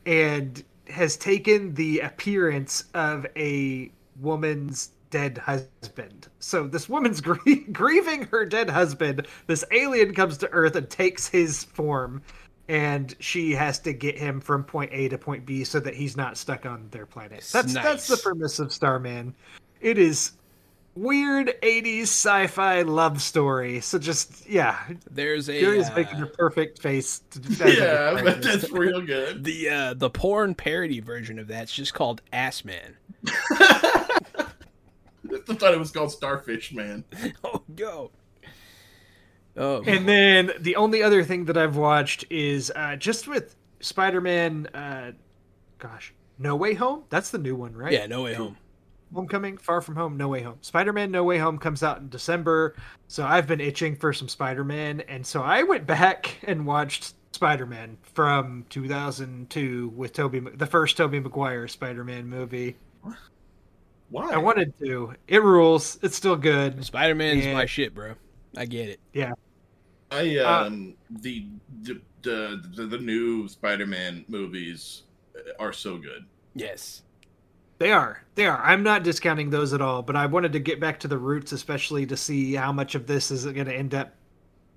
[0.06, 6.28] and has taken the appearance of a woman's dead husband.
[6.40, 9.28] So this woman's grie- grieving her dead husband.
[9.48, 12.22] This alien comes to Earth and takes his form,
[12.68, 16.18] and she has to get him from point A to point B so that he's
[16.18, 17.48] not stuck on their planet.
[17.52, 19.36] That's that's the premise of Starman.
[19.82, 20.34] It is
[20.96, 23.80] weird 80s sci-fi love story.
[23.82, 24.80] So just yeah,
[25.10, 27.22] There's a Gary's uh, making a perfect face.
[27.32, 27.40] To,
[27.74, 29.44] Yeah, but that's real good.
[29.44, 32.96] the uh, the porn parody version of that's just called Ass Man.
[35.32, 37.04] I thought it was called Starfish Man.
[37.44, 38.12] Oh no.
[39.56, 44.66] Oh, And then the only other thing that I've watched is uh, just with Spider-Man.
[44.74, 45.12] Uh,
[45.78, 47.04] gosh, No Way Home.
[47.10, 47.92] That's the new one, right?
[47.94, 48.58] yeah, No Way Home.
[49.14, 50.58] Homecoming, Far From Home, No Way Home.
[50.62, 52.76] Spider-Man No Way Home comes out in December,
[53.08, 57.98] so I've been itching for some Spider-Man, and so I went back and watched Spider-Man
[58.02, 62.76] from 2002 with Tobey, the first Tobey Maguire Spider-Man movie.
[64.10, 64.32] Why?
[64.34, 65.14] I wanted to.
[65.28, 65.98] It rules.
[66.04, 66.84] It's still good.
[66.86, 67.54] Spider Man's Yeah.
[67.54, 68.14] my shit, bro.
[68.56, 69.00] I get it.
[69.12, 69.32] Yeah.
[70.12, 71.48] I Uh, um the,
[71.82, 75.04] the the the the new Spider-Man movies
[75.60, 76.26] are so good.
[76.54, 77.02] Yes.
[77.80, 78.24] They are.
[78.36, 78.60] They are.
[78.64, 81.52] I'm not discounting those at all, but I wanted to get back to the roots,
[81.52, 84.16] especially to see how much of this is going to end up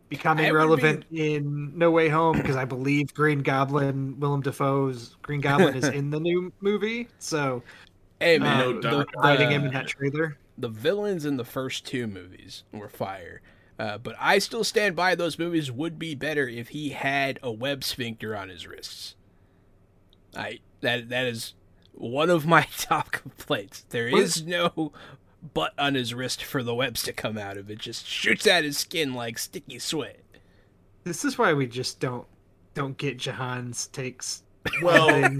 [0.08, 5.16] becoming I would relevant in No Way Home, because I believe Green Goblin, Willem Dafoe's
[5.22, 7.08] Green Goblin is in the new movie.
[7.18, 7.62] So
[8.20, 9.08] Hey uh, man, no the, doubt.
[9.16, 10.38] riding him in that trailer.
[10.58, 13.42] the villains in the first two movies were fire.
[13.78, 17.52] Uh, but I still stand by those movies would be better if he had a
[17.52, 19.16] web sphincter on his wrists.
[20.34, 21.54] I that that is
[21.96, 23.84] one of my top complaints.
[23.88, 24.92] There What is no
[25.54, 27.70] butt on his wrist for the webs to come out of.
[27.70, 30.20] It just shoots at his skin like sticky sweat.
[31.04, 32.26] This is why we just don't
[32.74, 34.42] don't get Jahan's takes.
[34.82, 35.36] Well,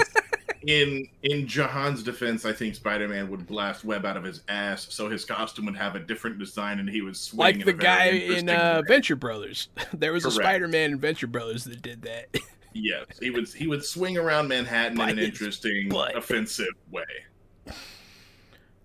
[0.66, 5.09] in in Jahan's defense, I think Spider-Man would blast web out of his ass, so
[5.09, 7.38] his costume would have a different design, and he would swing.
[7.38, 8.82] Like in the a guy in interesting uh.
[8.88, 9.68] Venture Brothers.
[9.92, 12.36] There was a Spider-Man in Venture Brothers that did that.
[12.83, 16.16] Yes, he would he would swing around Manhattan By in an interesting, butt.
[16.16, 17.05] offensive way.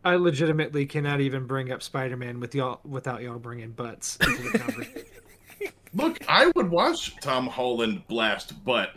[0.03, 4.59] I legitimately cannot even bring up Spider-Man with y'all without y'all bringing butts into the
[4.59, 5.03] conversation.
[5.93, 8.91] Look, I would watch Tom Holland blast butt.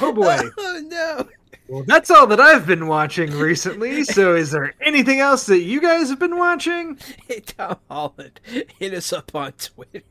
[0.00, 0.38] oh boy.
[0.58, 1.28] oh no.
[1.70, 4.02] Well, that's all that I've been watching recently.
[4.02, 6.98] So, is there anything else that you guys have been watching?
[7.28, 8.40] Hey Tom Holland,
[8.80, 10.02] hit us up on Twitter.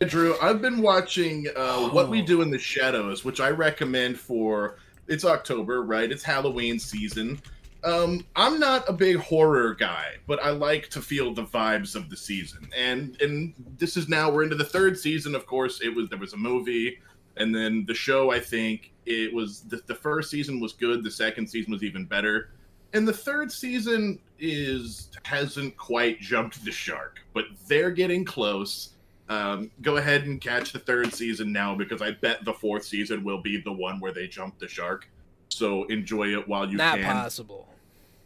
[0.00, 2.26] Drew, I've been watching uh, What We Oh.
[2.26, 4.76] Do in the Shadows, which I recommend for.
[5.08, 6.10] It's October, right?
[6.12, 7.40] It's Halloween season.
[7.84, 12.10] Um, I'm not a big horror guy, but I like to feel the vibes of
[12.10, 12.68] the season.
[12.76, 15.34] And and this is now we're into the third season.
[15.34, 16.98] Of course, it was there was a movie,
[17.38, 18.30] and then the show.
[18.30, 21.02] I think it was the, the first season was good.
[21.04, 22.50] The second season was even better,
[22.92, 28.90] and the third season is hasn't quite jumped the shark, but they're getting close.
[29.28, 33.24] Um, go ahead and catch the third season now because I bet the fourth season
[33.24, 35.08] will be the one where they jump the shark.
[35.48, 37.04] So enjoy it while you Not can.
[37.10, 37.68] possible.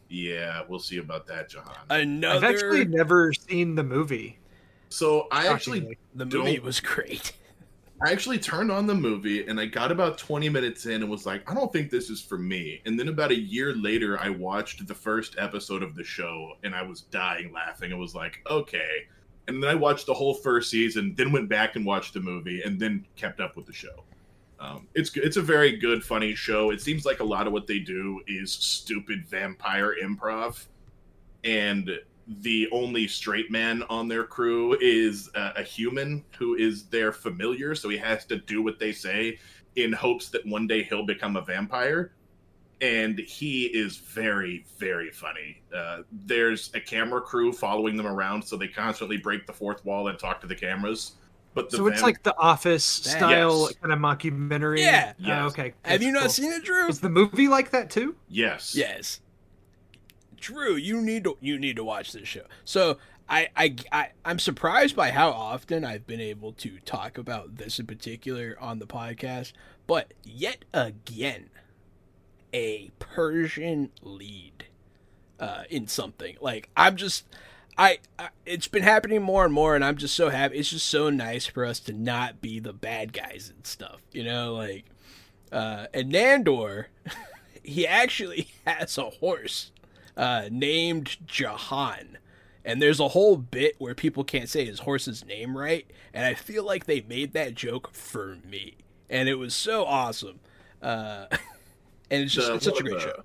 [0.08, 1.76] Yeah, we'll see about that, Jahan.
[1.90, 2.46] Another.
[2.46, 4.38] I've actually never seen the movie.
[4.88, 7.32] so I actually the movie don't- was great.
[8.00, 11.26] I actually turned on the movie and I got about 20 minutes in and was
[11.26, 12.80] like, I don't think this is for me.
[12.86, 16.76] And then about a year later, I watched the first episode of the show and
[16.76, 17.92] I was dying laughing.
[17.92, 19.06] I was like, okay.
[19.48, 22.62] And then I watched the whole first season, then went back and watched the movie,
[22.62, 24.04] and then kept up with the show.
[24.60, 26.70] Um, it's it's a very good, funny show.
[26.70, 30.66] It seems like a lot of what they do is stupid vampire improv,
[31.44, 31.90] and
[32.42, 37.74] the only straight man on their crew is uh, a human who is their familiar,
[37.74, 39.38] so he has to do what they say
[39.76, 42.12] in hopes that one day he'll become a vampire.
[42.80, 45.62] And he is very, very funny.
[45.74, 50.08] Uh, there's a camera crew following them around, so they constantly break the fourth wall
[50.08, 51.12] and talk to the cameras.
[51.54, 53.76] But the So it's vamp- like the Office That- style Yes.
[53.82, 54.78] kind of mockumentary.
[54.78, 55.12] Yeah.
[55.18, 55.52] Oh, Yes.
[55.52, 55.62] okay.
[55.62, 56.28] Have That's you not cool.
[56.28, 56.86] seen it, Drew?
[56.88, 58.14] Is the movie like that too?
[58.28, 59.20] yes, Yes.
[60.40, 62.44] Drew, you need to you need to watch this show.
[62.64, 67.56] So I, I, I, I'm surprised by how often I've been able to talk about
[67.56, 69.52] this in particular on the podcast,
[69.86, 71.50] but yet again,
[72.54, 74.64] a Persian lead
[75.38, 76.36] uh, in something.
[76.40, 77.26] Like, I'm just,
[77.76, 80.56] I, I, it's been happening more and more, and I'm just so happy.
[80.56, 84.24] It's just so nice for us to not be the bad guys and stuff, you
[84.24, 84.54] know?
[84.54, 84.86] Like,
[85.52, 86.86] uh, and Nandor,
[87.62, 89.70] he actually has a horse
[90.18, 92.18] uh, named Jahan
[92.68, 96.34] and there's a whole bit where people can't say his horse's name right, and I
[96.34, 98.76] feel like they made that joke for me,
[99.08, 100.38] and it was so awesome.
[100.82, 101.26] Uh,
[102.10, 103.22] and it's just it's such a great the, show.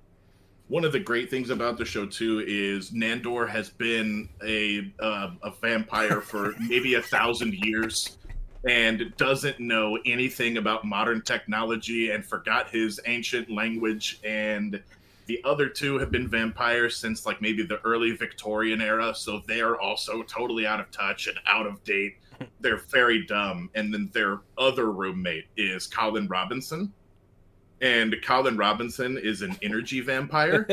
[0.68, 5.32] One of the great things about the show too is Nandor has been a uh,
[5.42, 8.16] a vampire for maybe a thousand years
[8.66, 14.82] and doesn't know anything about modern technology and forgot his ancient language and
[15.26, 19.60] the other two have been vampires since like maybe the early Victorian era, so they
[19.60, 22.16] are also totally out of touch and out of date.
[22.60, 23.70] They're very dumb.
[23.74, 26.92] And then their other roommate is Colin Robinson.
[27.80, 30.66] And Colin Robinson is an energy vampire.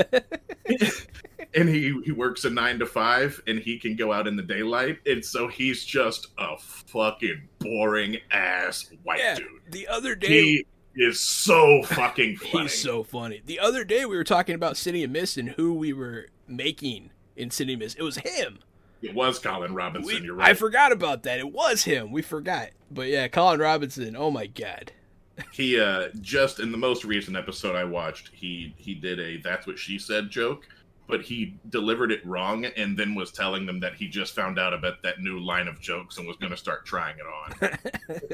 [1.54, 4.44] and he, he works a nine to five and he can go out in the
[4.44, 5.00] daylight.
[5.06, 9.48] And so he's just a fucking boring ass white yeah, dude.
[9.72, 10.28] The other day.
[10.28, 10.66] He,
[10.96, 12.64] is so fucking funny.
[12.64, 13.42] He's so funny.
[13.46, 17.12] The other day we were talking about City of Mist and who we were making
[17.36, 17.98] in City of Mist.
[18.00, 18.60] It was him.
[19.02, 20.16] It was Colin Robinson.
[20.16, 20.50] We, you're right.
[20.50, 21.40] I forgot about that.
[21.40, 22.12] It was him.
[22.12, 22.70] We forgot.
[22.92, 24.16] But yeah, Colin Robinson.
[24.16, 24.92] Oh my god.
[25.52, 29.66] he uh just in the most recent episode I watched, he he did a "that's
[29.66, 30.68] what she said" joke,
[31.08, 34.74] but he delivered it wrong and then was telling them that he just found out
[34.74, 37.26] about that new line of jokes and was going to start trying it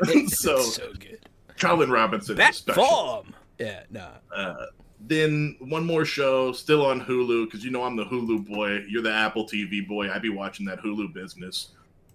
[0.05, 0.27] on.
[0.27, 1.19] so so good.
[1.57, 3.33] Colin Robinson that form.
[3.59, 4.07] Yeah, no.
[4.31, 4.35] Nah.
[4.35, 4.65] Uh,
[4.99, 8.83] then one more show still on Hulu because you know I'm the Hulu boy.
[8.87, 10.11] You're the Apple TV boy.
[10.11, 11.69] I'd be watching that Hulu business.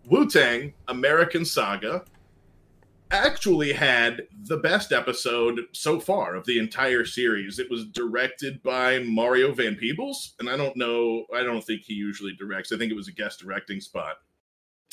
[0.06, 2.04] Wu Tang American Saga
[3.12, 7.58] actually had the best episode so far of the entire series.
[7.58, 11.26] It was directed by Mario Van Peebles, and I don't know.
[11.34, 12.72] I don't think he usually directs.
[12.72, 14.16] I think it was a guest directing spot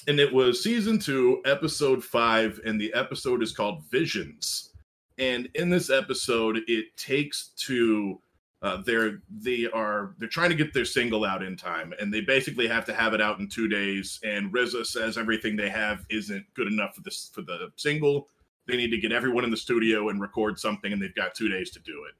[0.10, 4.72] and it was season two, episode five, and the episode is called Visions.
[5.20, 8.20] And in this episode, it takes to
[8.64, 12.22] uh, they're they are they're trying to get their single out in time, and they
[12.22, 14.20] basically have to have it out in two days.
[14.24, 18.30] And RZA says everything they have isn't good enough for this for the single.
[18.68, 21.50] They need to get everyone in the studio and record something, and they've got two
[21.50, 22.16] days to do it.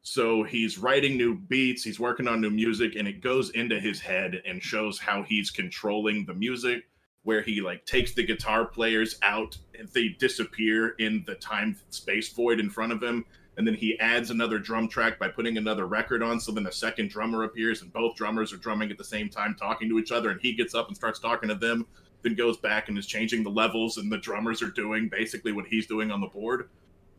[0.00, 4.00] So he's writing new beats, he's working on new music, and it goes into his
[4.00, 6.84] head and shows how he's controlling the music
[7.24, 12.32] where he like takes the guitar players out and they disappear in the time space
[12.32, 13.24] void in front of him.
[13.56, 16.40] And then he adds another drum track by putting another record on.
[16.40, 19.54] So then a second drummer appears and both drummers are drumming at the same time
[19.54, 20.30] talking to each other.
[20.30, 21.86] And he gets up and starts talking to them
[22.24, 25.66] then goes back and is changing the levels and the drummers are doing basically what
[25.66, 26.68] he's doing on the board.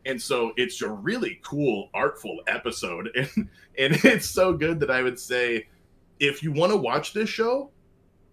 [0.04, 3.08] And so it's a really cool artful episode.
[3.16, 3.48] And
[3.78, 5.66] and it's so good that i would say
[6.18, 7.70] if you want to watch this show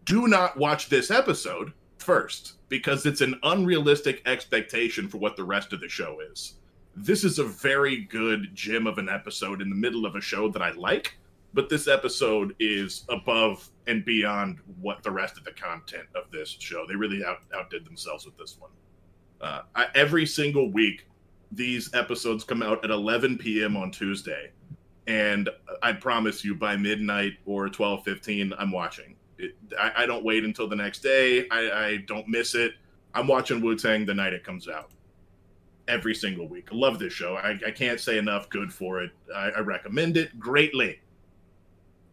[0.05, 5.73] do not watch this episode first because it's an unrealistic expectation for what the rest
[5.73, 6.55] of the show is.
[6.95, 10.49] This is a very good gem of an episode in the middle of a show
[10.49, 11.17] that I like,
[11.53, 16.49] but this episode is above and beyond what the rest of the content of this
[16.49, 16.85] show.
[16.87, 18.71] They really out, outdid themselves with this one.
[19.41, 21.07] Uh, I, every single week,
[21.51, 23.77] these episodes come out at 11 p.m.
[23.77, 24.51] on Tuesday,
[25.07, 25.49] and
[25.81, 30.67] I promise you, by midnight or 12:15, I'm watching it, I, I, don't wait until
[30.67, 31.47] the next day.
[31.49, 32.73] I, I don't miss it.
[33.13, 34.91] I'm watching Wu Tang the night it comes out
[35.87, 36.69] every single week.
[36.71, 37.35] I love this show.
[37.35, 39.11] I, I can't say enough good for it.
[39.35, 40.99] I, I recommend it greatly.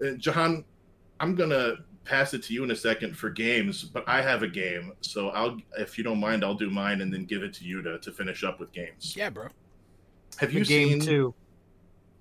[0.04, 0.64] Uh, Jahan,
[1.20, 4.48] I'm gonna pass it to you in a second for games, but I have a
[4.48, 7.64] game, so I'll, if you don't mind, I'll do mine and then give it to
[7.64, 9.14] you to, to finish up with games.
[9.16, 9.48] Yeah, bro.
[10.38, 11.00] Have you game seen?
[11.00, 11.34] Two.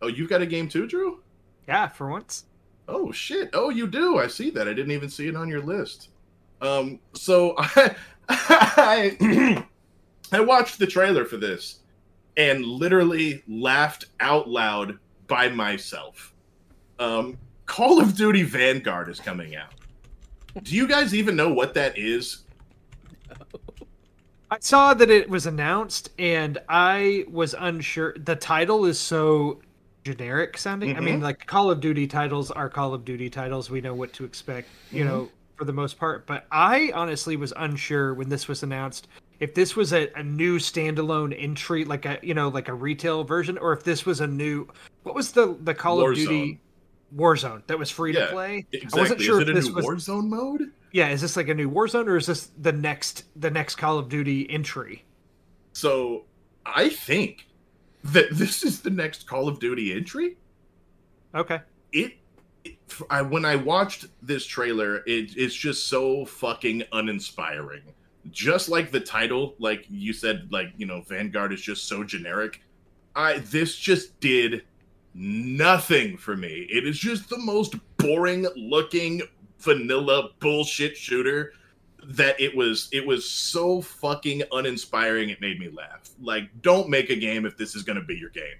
[0.01, 1.21] Oh, you've got a game too, Drew?
[1.67, 2.45] Yeah, for once.
[2.89, 3.51] Oh shit!
[3.53, 4.17] Oh, you do.
[4.17, 4.67] I see that.
[4.67, 6.09] I didn't even see it on your list.
[6.61, 7.95] Um, so I
[8.29, 9.65] I,
[10.31, 11.79] I watched the trailer for this
[12.37, 16.33] and literally laughed out loud by myself.
[16.99, 19.73] Um, Call of Duty Vanguard is coming out.
[20.63, 22.43] Do you guys even know what that is?
[24.51, 28.15] I saw that it was announced and I was unsure.
[28.17, 29.61] The title is so
[30.15, 30.89] generic sounding.
[30.89, 30.97] Mm-hmm.
[30.97, 31.23] I mean, mm-hmm.
[31.23, 33.69] like Call of Duty titles are Call of Duty titles.
[33.69, 35.09] We know what to expect, you mm-hmm.
[35.09, 36.25] know, for the most part.
[36.25, 39.07] But I honestly was unsure when this was announced
[39.39, 43.23] if this was a, a new standalone entry, like a you know, like a retail
[43.23, 44.67] version, or if this was a new.
[45.03, 46.09] What was the the Call Warzone.
[46.09, 46.59] of Duty
[47.15, 48.65] Warzone that was free yeah, to play?
[48.71, 48.99] Exactly.
[48.99, 50.71] I wasn't sure Is if this was Warzone mode.
[50.91, 53.97] Yeah, is this like a new Warzone or is this the next the next Call
[53.97, 55.05] of Duty entry?
[55.73, 56.25] So
[56.65, 57.47] I think
[58.03, 60.37] that this is the next Call of Duty entry.
[61.35, 61.59] Okay.
[61.91, 62.13] It,
[62.63, 62.77] it
[63.09, 67.83] I, when I watched this trailer, it, it's just so fucking uninspiring.
[68.31, 72.61] Just like the title, like you said, like you know, Vanguard is just so generic.
[73.15, 74.63] I this just did
[75.13, 76.67] nothing for me.
[76.69, 79.21] It is just the most boring looking
[79.59, 81.53] vanilla bullshit shooter
[82.07, 86.09] that it was it was so fucking uninspiring it made me laugh.
[86.21, 88.57] Like don't make a game if this is going to be your game.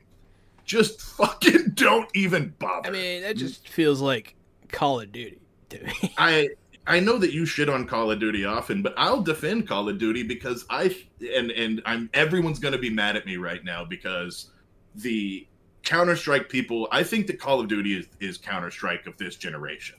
[0.66, 2.90] Just fucking don't even bother.
[2.90, 4.36] I mean, that just feels like
[4.72, 5.94] Call of Duty to me.
[6.18, 6.50] I
[6.88, 9.98] I know that you shit on Call of Duty often, but I'll defend Call of
[9.98, 13.86] Duty because I and and I'm everyone's going to be mad at me right now
[13.86, 14.52] because
[14.96, 15.48] the
[15.84, 16.88] Counter Strike people.
[16.92, 19.96] I think that Call of Duty is, is Counter Strike of this generation.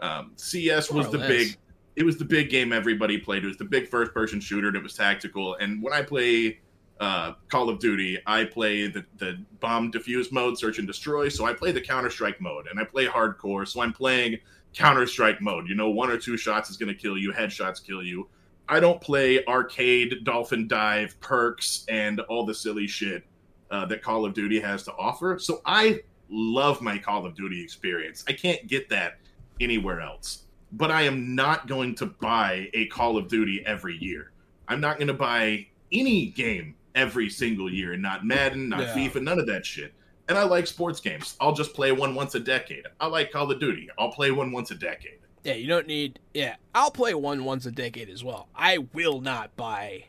[0.00, 1.28] Um, CS was the less.
[1.28, 1.56] big.
[1.98, 3.42] It was the big game everybody played.
[3.42, 4.68] It was the big first person shooter.
[4.68, 5.56] And it was tactical.
[5.56, 6.60] And when I play
[7.00, 11.28] uh, Call of Duty, I play the, the bomb defuse mode, search and destroy.
[11.28, 13.66] So I play the Counter Strike mode, and I play hardcore.
[13.66, 14.38] So I'm playing
[14.74, 15.68] Counter Strike mode.
[15.68, 18.28] You know, one or two shots is going to kill you, headshots kill you.
[18.68, 23.24] I don't play arcade, dolphin dive, perks, and all the silly shit
[23.70, 25.38] uh, that Call of Duty has to offer.
[25.38, 28.24] So I love my Call of Duty experience.
[28.28, 29.18] I can't get that
[29.60, 30.44] anywhere else.
[30.72, 34.32] But I am not going to buy a Call of Duty every year.
[34.68, 38.94] I'm not going to buy any game every single year, not Madden, not Yeah.
[38.94, 39.94] FIFA, none of that shit.
[40.28, 41.36] And I like sports games.
[41.40, 42.84] I'll just play one once a decade.
[43.00, 43.88] I like Call of Duty.
[43.98, 45.18] I'll play one once a decade.
[45.42, 46.18] yeah, you don't need.
[46.34, 48.48] Yeah, I'll play one once a decade as well.
[48.54, 50.04] I will not buy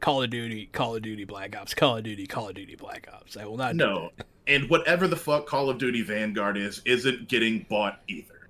[0.00, 3.06] Call of Duty, Call of Duty Black Ops, Call of Duty, Call of Duty Black
[3.12, 3.36] Ops.
[3.36, 3.72] I will not.
[3.76, 4.10] do No.
[4.16, 4.26] that.
[4.48, 8.41] And whatever the fuck Call of Duty Vanguard is, isn't getting bought either.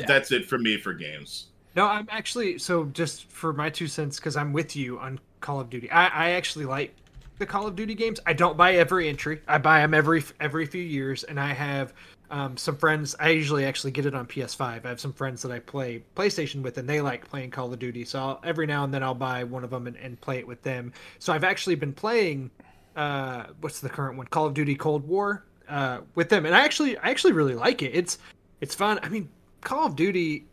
[0.00, 0.06] Yeah.
[0.06, 1.46] That's it for me for games.
[1.74, 5.60] No, I'm actually so just for my two cents because I'm with you on Call
[5.60, 5.90] of Duty.
[5.90, 6.94] I, I actually like
[7.38, 8.18] the Call of Duty games.
[8.26, 9.42] I don't buy every entry.
[9.46, 11.92] I buy them every every few years, and I have
[12.30, 13.14] um, some friends.
[13.20, 14.84] I usually actually get it on PS5.
[14.84, 17.78] I have some friends that I play PlayStation with, and they like playing Call of
[17.78, 18.04] Duty.
[18.04, 20.46] So I'll, every now and then I'll buy one of them and, and play it
[20.46, 20.92] with them.
[21.18, 22.50] So I've actually been playing.
[22.96, 24.26] Uh, what's the current one?
[24.28, 27.82] Call of Duty Cold War uh, with them, and I actually I actually really like
[27.82, 27.94] it.
[27.94, 28.18] It's
[28.60, 28.98] it's fun.
[29.02, 29.28] I mean,
[29.66, 30.46] Call of Duty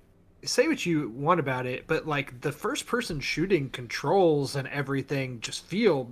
[0.43, 5.39] say what you want about it, but like the first person shooting controls and everything
[5.39, 6.11] just feel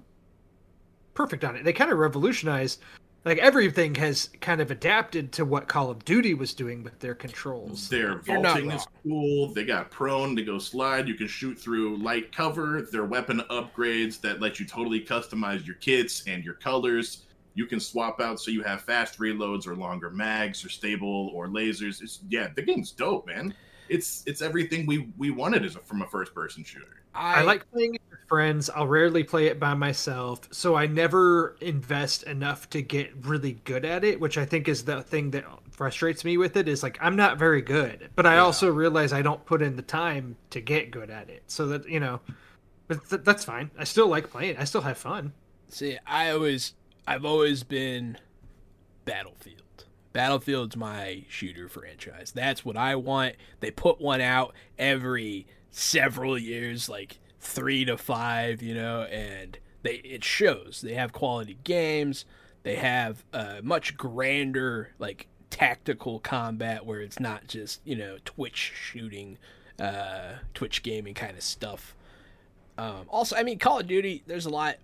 [1.16, 1.64] perfect on it.
[1.64, 2.80] They kind of revolutionized
[3.26, 7.16] like everything has kind of adapted to what Call of Duty was doing with their
[7.16, 7.90] controls.
[7.90, 9.52] Their vaulting is cool.
[9.52, 11.08] They got prone to go slide.
[11.08, 12.84] You can shoot through light cover.
[12.92, 17.24] Their weapon upgrades that let you totally customize your kits and your colors.
[17.54, 21.48] You can swap out so you have fast reloads or longer mags or stable or
[21.48, 22.02] lasers.
[22.02, 23.54] It's yeah, the game's dope, man.
[23.90, 27.04] It's it's everything we we wanted as a, from a first person shooter.
[27.14, 28.70] I like playing it with friends.
[28.70, 33.84] I'll rarely play it by myself, so I never invest enough to get really good
[33.84, 36.98] at it, which I think is the thing that frustrates me with it is like
[37.02, 38.44] I'm not very good, but I Yeah.
[38.44, 41.44] also realize I don't put in the time to get good at it.
[41.48, 42.22] So that, you know,
[42.88, 43.72] but th- that's fine.
[43.78, 44.56] I still like playing.
[44.58, 45.34] I still have fun.
[45.68, 46.74] See, I always,
[47.08, 48.18] I've always been
[49.06, 49.86] Battlefield.
[50.14, 52.32] Battlefield's my shooter franchise.
[52.32, 53.36] That's what I want.
[53.60, 59.96] They put one out every several years, like three to five, you know, and they
[59.96, 60.82] it shows.
[60.84, 62.26] They have quality games.
[62.64, 68.74] They have a much grander, like tactical combat where it's not just you know Twitch
[68.76, 69.38] shooting,
[69.80, 71.96] uh, Twitch gaming kind of stuff.
[72.78, 74.24] Um, also, I mean, Call of Duty.
[74.28, 74.76] There's a lot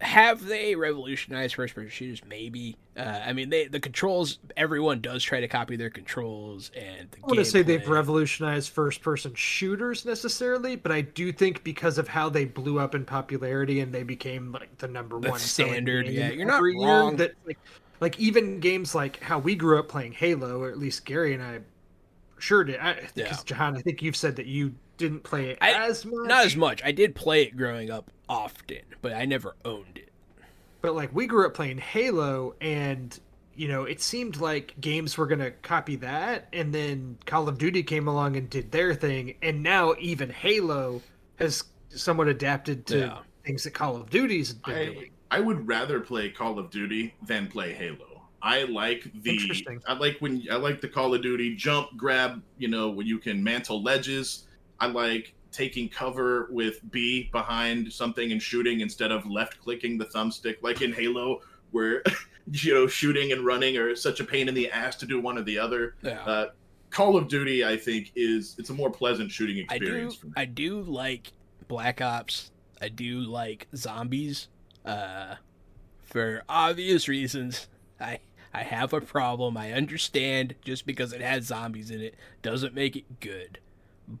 [0.00, 5.22] have they revolutionized first person shooters maybe uh, i mean they the controls everyone does
[5.22, 10.04] try to copy their controls and the I wouldn't say they've revolutionized first person shooters
[10.06, 14.02] necessarily, but I do think because of how they blew up in popularity and they
[14.02, 17.16] became like the number The one standard, yeah, you're not wrong.
[17.16, 17.58] That like,
[18.00, 21.42] like even games like how we grew up playing Halo, or at least Gary and
[21.42, 21.60] I
[22.38, 22.80] sure did.
[22.80, 23.36] I, Yeah.
[23.44, 26.28] Jahan, I think you've said that you didn't play it I- as much.
[26.28, 30.08] not as much i did play it growing up often but i never owned it
[30.80, 33.18] but like we grew up playing Halo and
[33.54, 37.58] you know it seemed like games were going to copy that and then Call of
[37.58, 41.02] Duty came along and did their thing and now even Halo
[41.36, 43.18] has somewhat adapted to Yeah.
[43.44, 45.10] things that Call of Duty's been I, doing.
[45.32, 48.22] I would rather play Call of Duty than play Halo.
[48.42, 52.68] I like the I like when I like the Call of Duty jump grab, you
[52.68, 54.46] know, when you can mantle ledges.
[54.78, 60.06] I like taking cover with B behind something and shooting instead of left clicking the
[60.06, 61.40] thumbstick like in Halo
[61.70, 62.02] where
[62.52, 65.38] you know shooting and running are such a pain in the ass to do one
[65.38, 65.94] or the other.
[66.02, 66.46] yeah Uh,
[66.90, 70.16] Call of Duty, I think, is it's a more pleasant shooting I do experience.
[70.16, 70.32] for me.
[70.36, 71.32] I do like
[71.68, 72.50] Black Ops.
[72.80, 74.48] I do like zombies.
[74.84, 75.36] Uh,
[76.02, 77.68] for obvious reasons.
[78.00, 78.18] I
[78.52, 79.56] I have a problem.
[79.56, 83.60] I understand just because it has zombies in it doesn't make it good.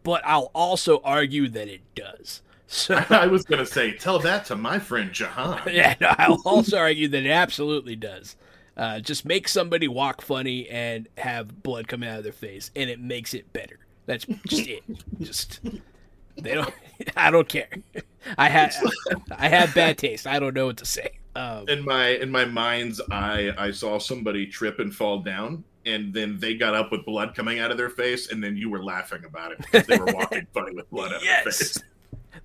[0.02, 2.42] But I'll also argue that it does.
[2.66, 5.62] So I was gonna say, tell that to my friend Jahan.
[5.72, 8.36] yeah, no, I'll also argue that it absolutely does.
[8.76, 12.88] Uh, just make somebody walk funny and have blood come out of their face, and
[12.88, 13.78] it makes it better.
[14.06, 14.82] That's just it.
[15.20, 15.60] Just
[16.36, 16.72] they don't.
[17.16, 17.68] I don't care.
[18.38, 18.74] I had
[19.36, 20.26] I have bad taste.
[20.26, 21.18] I don't know what to say.
[21.34, 26.12] Um, in my in my mind's eye, I saw somebody trip and fall down, and
[26.12, 28.82] then they got up with blood coming out of their face, and then you were
[28.82, 31.82] laughing about it because they were walking funny with blood out of their yes, face.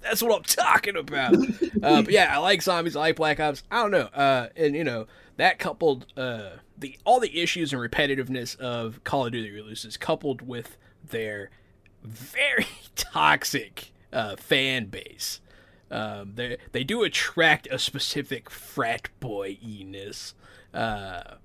[0.01, 1.35] that's what I'm talking about.
[1.35, 2.95] uh, but yeah, I like zombies.
[2.95, 3.63] I like Black Ops.
[3.69, 4.09] I don't know.
[4.13, 5.07] Uh, and you know
[5.37, 10.41] that coupled uh, the all the issues and repetitiveness of Call of Duty releases, coupled
[10.41, 11.49] with their
[12.03, 15.41] very toxic uh, fan base.
[15.91, 20.33] Um, they they do attract a specific frat boy eness.
[20.73, 21.35] Uh,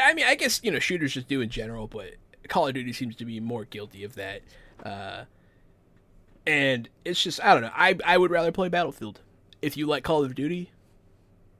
[0.00, 2.14] I mean, I guess you know shooters just do in general, but
[2.48, 4.42] Call of Duty seems to be more guilty of that.
[4.84, 5.24] Uh,
[6.46, 7.72] and it's just I don't know.
[7.74, 9.20] I I would rather play Battlefield.
[9.60, 10.70] If you like Call of Duty,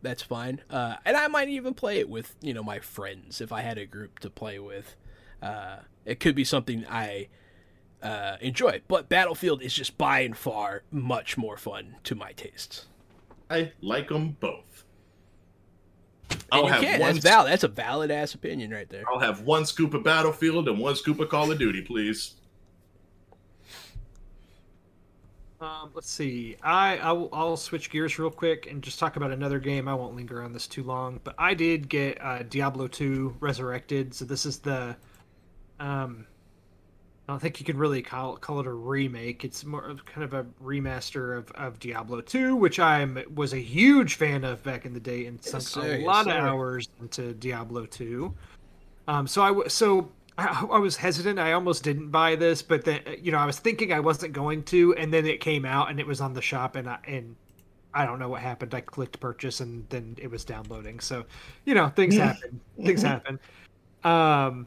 [0.03, 0.61] that's fine.
[0.70, 3.78] Uh, and I might even play it with you know my friends if I had
[3.78, 4.97] a group to play with.
[5.41, 7.28] Uh, it could be something I
[8.03, 8.83] uh, enjoy.
[8.89, 12.87] But Battlefield is just by and far much more fun to my tastes.
[13.51, 14.72] I like them both.
[16.33, 17.01] And I'll you have can.
[17.01, 17.14] one.
[17.14, 17.53] That's valid.
[17.53, 19.05] That's a valid ass opinion right there.
[19.09, 22.35] I'll have one scoop of Battlefield and one scoop of Call of Duty, please.
[25.62, 26.57] Um, let's see.
[26.62, 29.87] I I'll, I'll switch gears real quick and just talk about another game.
[29.87, 34.12] I won't linger on this too long, but I did get uh, Diablo 2 Resurrected.
[34.12, 34.97] So this is the
[35.78, 36.26] um
[37.29, 39.45] I don't think you can really call call it a remake.
[39.45, 43.61] It's more of kind of a remaster of, of Diablo 2, which I was a
[43.61, 46.89] huge fan of back in the day and sunk sir, a yes, lot of hours
[47.01, 48.35] into Diablo 2.
[49.07, 51.39] Um, so I w- so I, I was hesitant.
[51.39, 54.64] I almost didn't buy this, but then you know I was thinking I wasn't going
[54.64, 57.37] to, and then it came out and it was on the shop, and I, and
[57.95, 58.75] I don't know what happened.
[58.75, 60.99] I clicked purchase, and then it was downloading.
[60.99, 61.25] So
[61.66, 62.61] you know things happen.
[62.83, 63.39] things happen.
[64.03, 64.66] Um,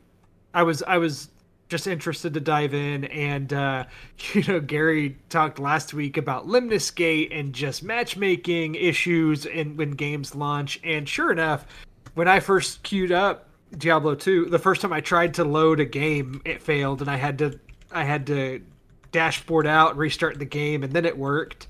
[0.54, 1.30] I was I was
[1.68, 3.86] just interested to dive in, and uh,
[4.34, 9.92] you know Gary talked last week about Lemnis Gate and just matchmaking issues in when
[9.92, 11.66] games launch, and sure enough,
[12.14, 15.86] when I first queued up Diablo 2, the first time I tried to load a
[15.86, 17.60] game, it failed and I had to
[17.92, 18.62] I had to
[19.12, 21.68] dashboard out, restart the game and then it worked.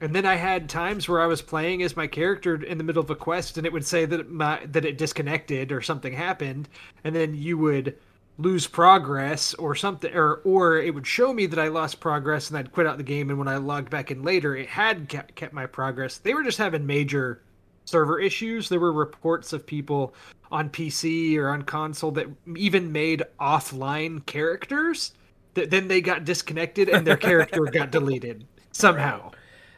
[0.00, 3.02] And then I had times where I was playing as my character in the middle
[3.02, 6.68] of a quest and it would say that my that it disconnected or something happened.
[7.04, 7.96] And then you would
[8.36, 12.58] lose progress or something or or it would show me that I lost progress and
[12.58, 15.36] I'd quit out the game and when I logged back in later it had kept,
[15.36, 16.18] kept my progress.
[16.18, 17.42] They were just having major
[17.84, 18.68] server issues.
[18.68, 20.14] There were reports of people
[20.50, 22.26] on PC or on console that
[22.56, 25.12] even made offline characters
[25.54, 29.30] that then they got disconnected and their character got deleted somehow.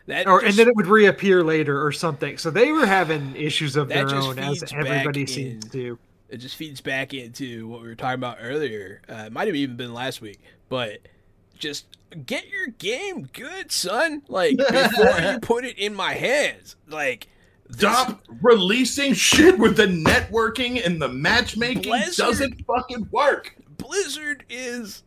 [0.06, 2.38] That Or just, and then it would reappear later or something.
[2.38, 5.98] So they were having issues of their own as everybody seems to.
[6.28, 9.00] It just feeds back into what we were talking about earlier.
[9.08, 10.98] Uh, it might have even been last week, but
[11.58, 11.86] just
[12.26, 14.22] get your game good, son.
[14.28, 16.76] Like before you put it in my hands.
[16.88, 17.28] Like
[17.68, 23.54] this- Stop releasing shit with the networking and the matchmaking Blizzard- doesn't fucking work.
[23.78, 25.02] Blizzard is.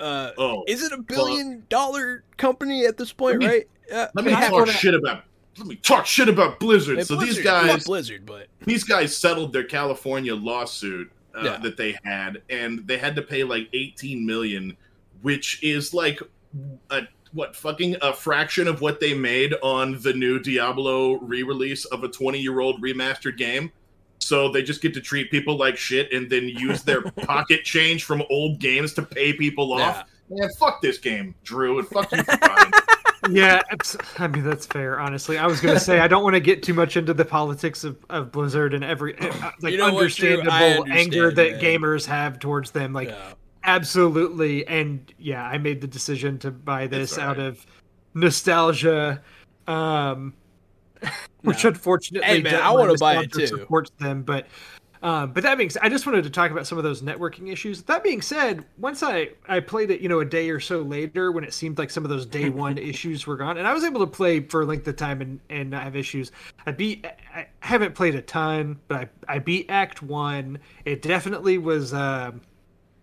[0.00, 3.68] Uh, Oh, is it a billion dollar company at this point, me- right?
[3.92, 5.24] Uh, let me talk shit about.
[5.58, 6.98] Let me talk shit about Blizzard.
[6.98, 11.42] and so these Blizzard- fuck guys, Blizzard, but these guys settled their California lawsuit uh,
[11.44, 11.58] Yeah.
[11.58, 14.76] that they had, and they had to pay like 18 million,
[15.22, 16.20] which is like
[16.90, 17.02] a
[17.34, 22.08] what fucking a fraction of what they made on the new Diablo re-release of a
[22.08, 23.70] 20 year old remastered game.
[24.20, 28.04] So they just get to treat people like shit and then use their pocket change
[28.04, 30.04] from old games to pay people off.
[30.30, 32.74] Man, fuck this game, Drew, and fuck you it.
[33.30, 33.62] Yeah,
[34.18, 35.00] I mean that's fair.
[35.00, 37.82] Honestly, I was gonna say I don't want to get too much into the politics
[37.84, 41.60] of, of Blizzard and every uh, like You know understandable understand, anger that man.
[41.60, 42.92] gamers have towards them.
[42.92, 43.32] Like yeah.
[43.64, 47.66] absolutely, and yeah, I made the decision to buy this It's out of
[48.14, 49.20] nostalgia,
[49.66, 50.32] um,
[51.42, 51.70] which No.
[51.70, 53.46] unfortunately, Hey, man, I wanna buy it too.
[53.46, 54.46] Supports them, but.
[55.02, 57.52] Um, but that being said, I just wanted to talk about some of those networking
[57.52, 57.82] issues.
[57.82, 61.30] That being said, once I, I played it, you know, a day or so later
[61.32, 63.84] when it seemed like some of those day one issues were gone, and I was
[63.84, 66.32] able to play for a length of time and, and not have issues.
[66.66, 70.58] I beat, I haven't played a ton, but I, I beat Act One.
[70.84, 72.40] It definitely was, um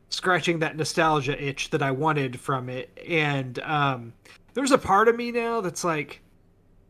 [0.09, 2.97] scratching that nostalgia itch that I wanted from it.
[3.07, 4.13] And um,
[4.53, 6.21] there's a part of me now that's like,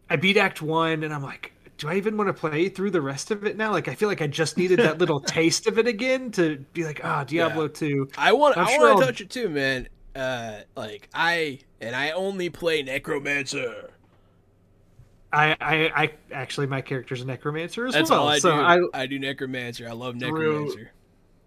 [0.10, 3.02] I beat Act One, and I'm like, do I even want to play through the
[3.02, 3.72] rest of it now?
[3.72, 6.84] Like, I feel like I just needed that little taste of it again to be
[6.86, 7.70] like, ah, oh, Diablo Yeah.
[7.74, 8.10] Two.
[8.18, 9.88] I want I'm I sure want I'll- to touch it too, man.
[10.16, 13.90] Uh, like I and I only play Necromancer.
[15.34, 18.22] I, I, I actually my character's a necromancer as That's well.
[18.22, 18.90] all I so do.
[18.94, 19.86] I, I, do Necromancer.
[19.90, 20.92] I love Drew- Necromancer.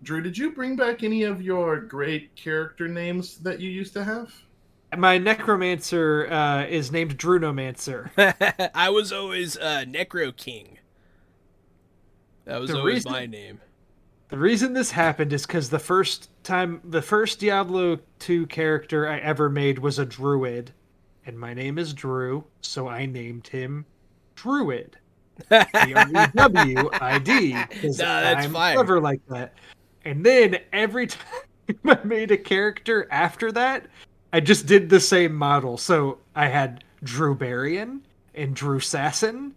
[0.02, 4.04] Drew, did you bring back any of your great character names that you used to
[4.04, 4.34] have?
[4.96, 8.10] My necromancer uh, is named Drunomancer.
[8.74, 10.78] I was always uh, Necro King.
[12.44, 13.60] That was The always reason- my name.
[14.30, 19.18] The reason this happened is because the first time, the first Diablo 2 character I
[19.20, 20.72] ever made was a druid,
[21.24, 23.86] and my name is Drew, so I named him
[24.34, 24.98] Druid.
[25.50, 29.54] D-R-E-W I-D, because Nah, that's I'm clever like that.
[30.04, 33.86] And then every time I made a character after that,
[34.32, 35.78] I just did the same model.
[35.78, 38.00] So I had Drew Barian
[38.34, 39.52] and Drew Sasson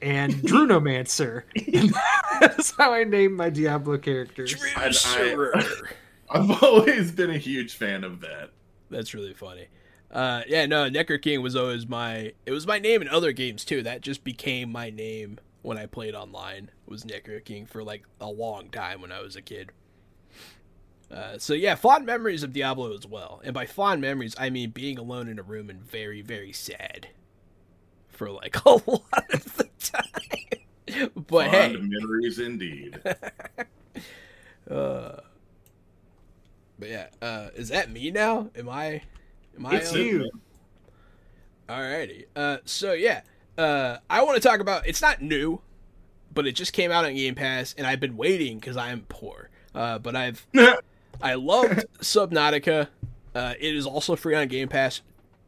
[0.00, 1.44] and Drunomancer.
[1.74, 1.94] and
[2.40, 4.52] that's how I named my Diablo characters.
[4.54, 5.64] Drew I- I- Soror.
[6.30, 8.50] I've always been a huge fan of that.
[8.90, 9.66] That's really funny.
[10.10, 12.32] Uh, yeah, no, Necro King was always my.
[12.46, 13.82] It was my name in other games too.
[13.82, 16.70] That just became my name when I played online.
[16.86, 19.72] Was Necro King for like a long time when I was a kid.
[21.12, 23.40] Uh, so yeah, fond memories of Diablo as well.
[23.44, 27.08] And by fond memories, I mean being alone in a room and very, very sad
[28.08, 30.04] for like a lot of the time.
[31.14, 33.00] But Fond hey, memories indeed.
[34.70, 35.20] uh,
[36.78, 38.50] but yeah, uh, is that me now?
[38.54, 39.00] Am I?
[39.56, 39.76] Am I?
[39.76, 40.30] It's you.
[41.66, 42.26] Alrighty.
[42.36, 43.22] Uh, so yeah,
[43.56, 44.86] uh, I want to talk about.
[44.86, 45.62] It's not new,
[46.34, 49.06] but it just came out on Game Pass, and I've been waiting because I am
[49.08, 49.48] poor.
[49.74, 50.46] Uh, but I've
[51.22, 52.88] I loved Subnautica.
[53.34, 55.02] Uh, it is also free on Game Pass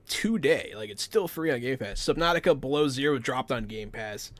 [0.08, 0.72] today.
[0.74, 2.00] Like it's still free on Game Pass.
[2.00, 4.32] Subnautica Below Zero dropped on Game Pass.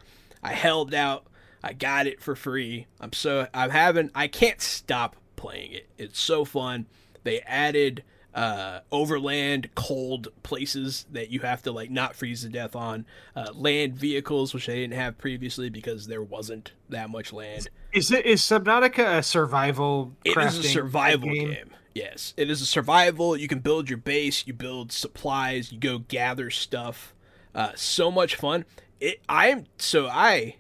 [0.43, 1.27] I held out.
[1.63, 2.87] I got it for free.
[3.01, 4.11] I'm so I'm having.
[4.15, 5.89] I can't stop playing it.
[5.99, 6.87] It's so fun.
[7.25, 8.05] They added
[8.35, 13.07] uh, overland cold places that you have to like not freeze to death on.
[13.35, 17.69] Uh, land vehicles, which they didn't have previously because there wasn't that much land.
[17.95, 20.17] Is it is Subnautica a survival?
[20.25, 21.51] It is a survival game?
[21.51, 21.71] game.
[21.95, 23.37] Yes, it is a survival.
[23.37, 27.15] You can build your base, you build supplies, you go gather stuff.
[27.55, 28.65] Uh, so much fun.
[29.01, 29.21] It.
[29.29, 30.57] I am so I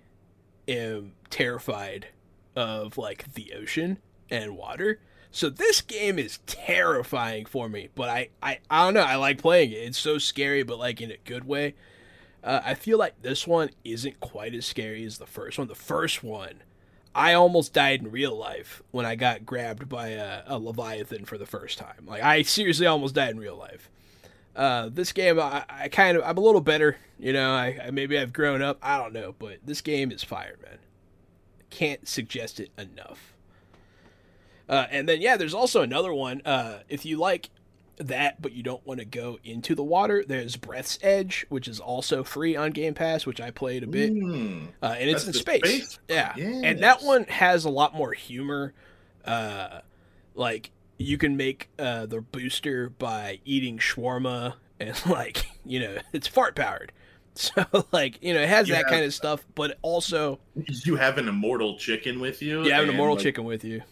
[0.68, 2.06] am terrified
[2.54, 3.98] of like the ocean
[4.30, 5.00] and water.
[5.32, 7.88] So this game is terrifying for me.
[7.96, 9.00] But I, I, I don't know.
[9.00, 9.78] I like playing it.
[9.78, 11.74] It's so scary, but like in a good way.
[12.44, 15.66] Uh, I feel like this one isn't quite as scary as the first one.
[15.66, 16.62] The first one,
[17.14, 21.38] I almost died in real life when I got grabbed by a, a leviathan for
[21.38, 22.06] the first time.
[22.06, 23.88] Like I seriously almost died in real life.
[24.56, 26.96] Uh, this game, I, I kind of, I'm a little better.
[27.18, 28.78] You know, I, I maybe I've grown up.
[28.82, 30.78] I don't know, but this game is fire, man.
[31.70, 33.34] Can't suggest it enough.
[34.68, 36.40] Uh, and then yeah, there's also another one.
[36.44, 37.50] Uh, if you like
[37.98, 42.24] that, but you don't want to go into the water, there's Breathedge, which is also
[42.24, 44.68] free on Game Pass, which I played a bit Mm.
[44.82, 45.60] uh, and it's in space.
[45.64, 48.72] space Yeah, one, and that one has a lot more humor.
[49.24, 49.80] Uh,
[50.34, 56.26] like you can make uh, the booster by eating shawarma, and like you know it's
[56.28, 56.92] fart powered.
[57.36, 60.38] So like you know it has You that have- kind of stuff, but also
[60.84, 62.62] You have an immortal chicken with you.
[62.62, 63.82] you have an immortal like, chicken with you.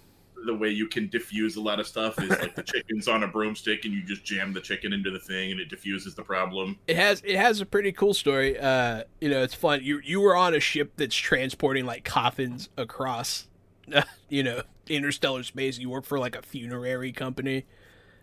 [0.45, 3.29] The way you can diffuse a lot of stuff is like the chicken's on a
[3.29, 6.79] broomstick and you just jam the chicken into the thing and it diffuses the problem.
[6.87, 8.59] It has it has a pretty cool story.
[8.59, 9.81] Uh, you know, it's fun.
[9.83, 13.47] You you were on a ship that's transporting like coffins across,
[14.29, 15.79] you know, interstellar space.
[15.79, 17.65] You work for like a funerary company,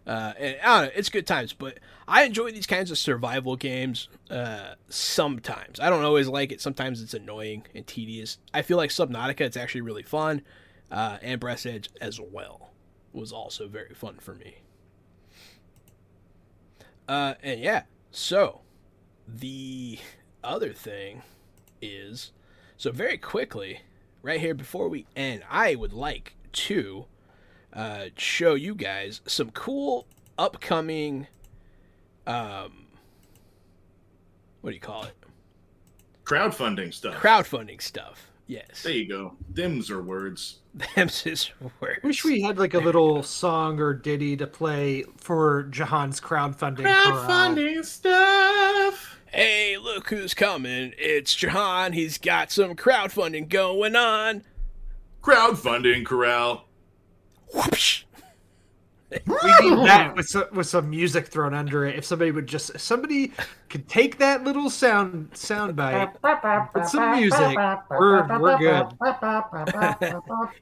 [0.05, 0.91] uh, and I don't know.
[0.95, 4.09] It's good times, but I enjoy these kinds of survival games.
[4.29, 6.61] Uh, sometimes I don't always like it.
[6.61, 8.39] Sometimes it's annoying and tedious.
[8.53, 9.41] I feel like Subnautica.
[9.41, 10.41] It's actually really fun,
[10.91, 12.71] uh, and Breathedge as well
[13.13, 14.57] was also very fun for me.
[17.07, 18.61] Uh, and yeah, so
[19.27, 19.99] the
[20.43, 21.23] other thing
[21.81, 22.31] is
[22.77, 23.81] so very quickly,
[24.21, 27.05] right here before we end, I would like to
[27.73, 30.07] uh, show you guys some cool
[30.37, 31.27] upcoming,
[32.25, 32.87] um,
[34.61, 35.15] what do you call it?
[36.23, 37.15] Crowdfunding stuff.
[37.15, 38.28] Crowdfunding stuff.
[38.49, 39.35] Yes, there you go.
[39.53, 40.57] Dims are words.
[40.95, 41.99] them's his words.
[42.03, 46.77] Wish we had like a little song or ditty to play for Jahan's crowdfunding.
[46.77, 47.79] corral.
[47.79, 49.19] Uh, stuff.
[49.27, 50.93] Hey, look who's coming!
[50.97, 51.93] It's Jahan.
[51.93, 54.41] He's got some crowdfunding going on.
[55.21, 56.65] Crowdfunding corral.
[57.53, 58.05] Whoopsh.
[59.11, 59.17] We
[59.61, 61.97] need that with some, with some music thrown under it.
[61.97, 63.31] If somebody would just, if somebody
[63.69, 66.11] could take that little sound sound bite,
[66.73, 67.57] put some music,
[67.89, 68.87] we're we're good.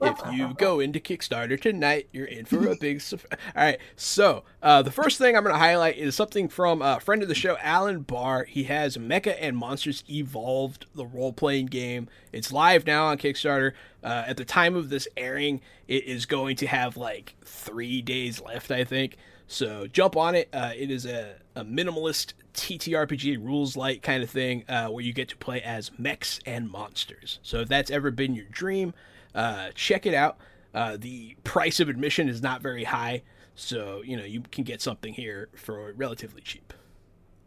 [0.01, 3.39] if you go into Kickstarter tonight, you're in for a big surprise.
[3.55, 6.99] All right, so uh, the first thing I'm going to highlight is something from a
[6.99, 8.43] friend of the show, Alan Barr.
[8.43, 12.09] He has Mecha and Monsters Evolved, the role playing game.
[12.33, 13.71] It's live now on Kickstarter.
[14.03, 18.41] Uh, at the time of this airing, it is going to have like three days
[18.41, 19.17] left, I think.
[19.47, 20.49] So jump on it.
[20.53, 25.13] Uh, it is a, a minimalist TTRPG rules light kind of thing uh, where you
[25.13, 27.39] get to play as mechs and monsters.
[27.43, 28.93] So if that's ever been your dream,
[29.33, 30.37] uh, check it out.
[30.73, 33.23] Uh, the price of admission is not very high,
[33.55, 36.73] so you know you can get something here for relatively cheap.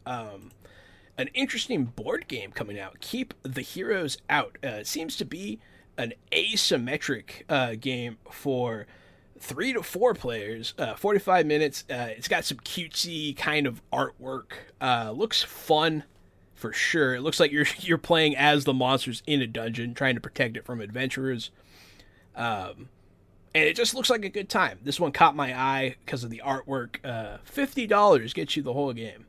[0.07, 0.51] Um,
[1.19, 3.01] an interesting board game coming out.
[3.01, 4.57] Keep the heroes out.
[4.65, 5.61] Uh, it seems to be
[5.99, 8.87] an asymmetric uh, game for
[9.41, 11.85] three to four players, uh, 45 minutes.
[11.91, 14.53] Uh, it's got some cutesy kind of artwork.
[14.81, 16.05] Uh, looks fun
[16.55, 17.15] for sure.
[17.15, 20.57] It looks like you're you're playing as the monsters in a dungeon, trying to protect
[20.57, 21.51] it from adventurers.
[22.37, 22.91] Um,
[23.53, 24.79] and it just looks like a good time.
[24.85, 27.05] This one caught my eye because of the artwork.
[27.05, 29.27] Uh, Fifty dollars gets you the whole game.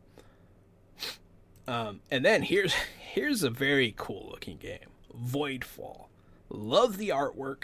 [1.68, 6.08] Um, and then here's here's a very cool looking game, Voidfall.
[6.50, 7.64] Love the artwork.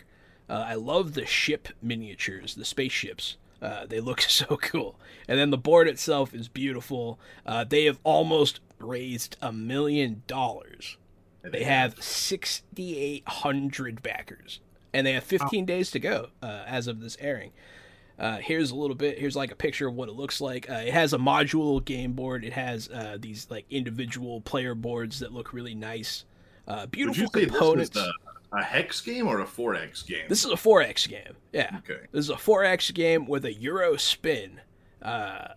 [0.49, 3.37] Uh, I love the ship miniatures, the spaceships.
[3.61, 4.99] Uh, they look so cool.
[5.27, 7.19] And then the board itself is beautiful.
[7.45, 10.97] Uh, they have almost raised a million dollars.
[11.43, 14.59] They have 6,800 backers.
[14.93, 17.51] And they have 15 days to go uh, as of this airing.
[18.19, 19.19] Uh, here's a little bit.
[19.19, 20.69] Here's like a picture of what it looks like.
[20.69, 22.43] Uh, it has a module game board.
[22.43, 26.25] It has uh, these like individual player boards that look really nice.
[26.67, 27.91] Uh, beautiful Would you say components.
[27.91, 28.13] this was a,
[28.51, 30.25] a hex game or a 4x game?
[30.29, 31.35] This is a 4X game.
[31.51, 31.79] Yeah.
[31.79, 32.05] Okay.
[32.11, 34.61] This is a 4X game with a Euro spin.
[35.01, 35.53] Uh,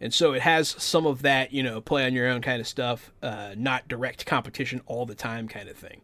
[0.00, 2.66] and so it has some of that, you know, play on your own kind of
[2.66, 6.00] stuff, uh, not direct competition all the time kind of thing.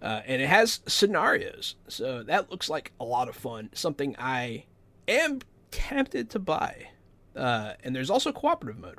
[0.00, 1.74] Uh, and it has scenarios.
[1.88, 3.70] So that looks like a lot of fun.
[3.72, 4.64] Something I
[5.08, 6.88] am tempted to buy.
[7.34, 8.98] Uh, and there's also cooperative mode.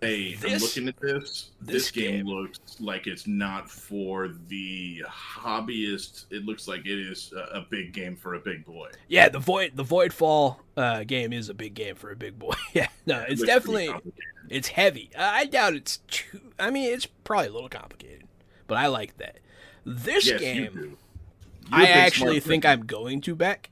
[0.00, 1.50] Hey, I'm looking at this.
[1.60, 6.26] this This, game, game- looks like it's not for the hobbyist.
[6.30, 8.90] It looks like it is a, a big game for a big boy.
[9.08, 12.54] Yeah, the void the Voidfall uh, game is a big game for a big boy.
[12.72, 13.90] yeah, no, it's pretty definitely.
[14.48, 15.10] It's heavy.
[15.18, 16.40] I doubt it's too.
[16.58, 18.24] I mean, it's probably a little complicated,
[18.68, 19.38] but I like that.
[19.84, 20.70] This Yes, game.
[20.74, 20.90] You're
[21.72, 22.64] I actually think.
[22.64, 23.70] I'm going to back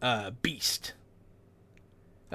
[0.00, 0.92] uh, Beast.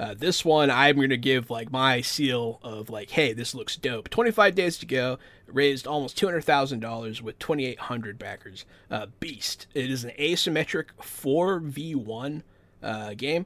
[0.00, 3.76] Uh, this one, I'm going to give like my seal of like, hey, this looks
[3.76, 4.08] dope.
[4.08, 8.64] 25 days to go, raised almost $200,000 with 2,800 backers.
[8.90, 9.66] Uh, Beast.
[9.74, 12.42] It is an asymmetric 4v1
[12.82, 13.44] uh, game.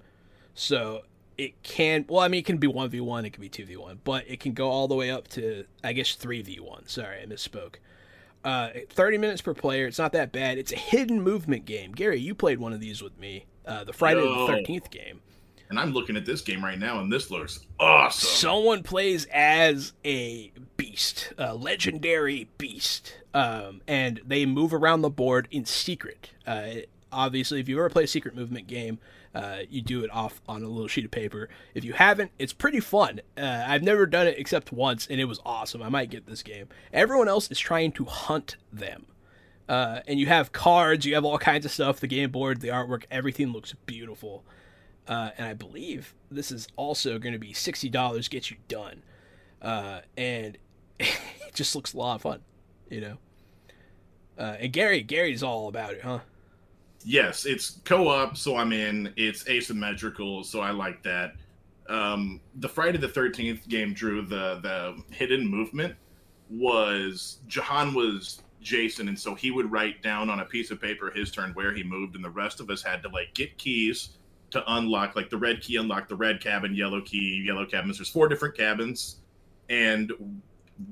[0.55, 1.03] So
[1.37, 4.39] it can, well, I mean, it can be 1v1, it can be 2v1, but it
[4.39, 6.89] can go all the way up to, I guess, 3v1.
[6.89, 7.77] Sorry, I misspoke.
[8.45, 9.89] Uh, 30 minutes per player.
[9.89, 10.59] It's not that bad.
[10.59, 11.91] It's a hidden movement game.
[11.91, 13.47] Gary, you played one of these with me.
[13.67, 14.47] Uh, the Friday Yo.
[14.47, 15.21] the 13th game.
[15.71, 18.29] And I'm looking at this game right now, and this looks awesome.
[18.29, 25.49] Someone plays as a beast, a legendary beast, um, and they move around the board
[25.51, 26.31] in secret.
[26.47, 26.67] Uh,
[27.11, 28.99] obviously, if you ever play a secret movement game,
[29.35, 31.49] uh, you do it off on a little sheet of paper.
[31.75, 33.21] If you haven't, it's pretty fun.
[33.37, 35.83] Uh, I've never done it except once, and it was awesome.
[35.83, 36.69] I might get this game.
[36.93, 39.07] Everyone else is trying to hunt them.
[39.69, 41.99] Uh, and you have cards, you have all kinds of stuff.
[41.99, 44.45] The game board, the artwork, everything looks beautiful.
[45.07, 49.03] Uh, and I believe this is also going to be sixty dollars gets you done,
[49.61, 50.57] uh, and
[50.99, 52.41] it just looks a lot of fun,
[52.89, 53.17] you know.
[54.39, 56.21] Uh, and Gary, Gary's all about it, huh?
[57.05, 59.13] yes, it's co-op, so I'm in.
[59.17, 61.35] It's asymmetrical, so I like that.
[61.89, 65.95] Um, the Friday the Thirteenth game, Drew, the the hidden movement
[66.51, 71.11] was Jahan was Jason, and so he would write down on a piece of paper
[71.11, 74.17] his turn where he moved, and the rest of us had to like get keys
[74.55, 77.99] to unlock, like the red key unlock the red cabin, yellow key, yellow cabins.
[77.99, 79.17] There's four different cabins,
[79.69, 80.13] and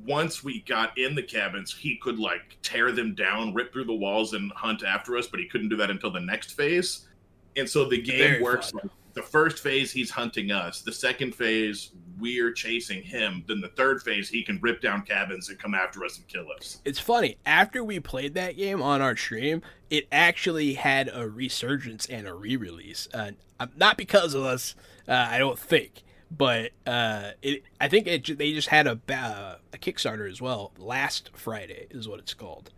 [0.07, 3.95] once we got in the cabins, he could like tear them down, rip through the
[3.95, 5.27] walls, and hunt after us.
[5.27, 7.09] But he couldn't do that until the next phase.
[7.57, 8.83] And so the game Very works fun.
[8.85, 10.81] like the first phase, he's hunting us.
[10.83, 13.45] The second phase, we're chasing him.
[13.47, 16.47] Then the third phase, he can rip down cabins and come after us and kill
[16.57, 16.81] us.
[16.85, 17.37] It's funny.
[17.45, 22.35] After we played that game on our stream, it actually had a resurgence and a
[22.35, 23.09] re-release.
[23.13, 23.33] Uh,
[23.77, 24.75] not because of us,
[25.09, 27.63] uh, I don't think, but uh, it.
[27.81, 28.39] I think it.
[28.39, 30.73] They just had a ba- a Kickstarter as well.
[30.79, 32.71] Last Friday is what it's called.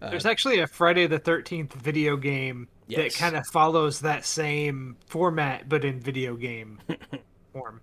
[0.00, 4.96] Uh, There's actually a Friday the 13th video game that kind of follows that same
[5.06, 6.78] format but in video game
[7.52, 7.80] form.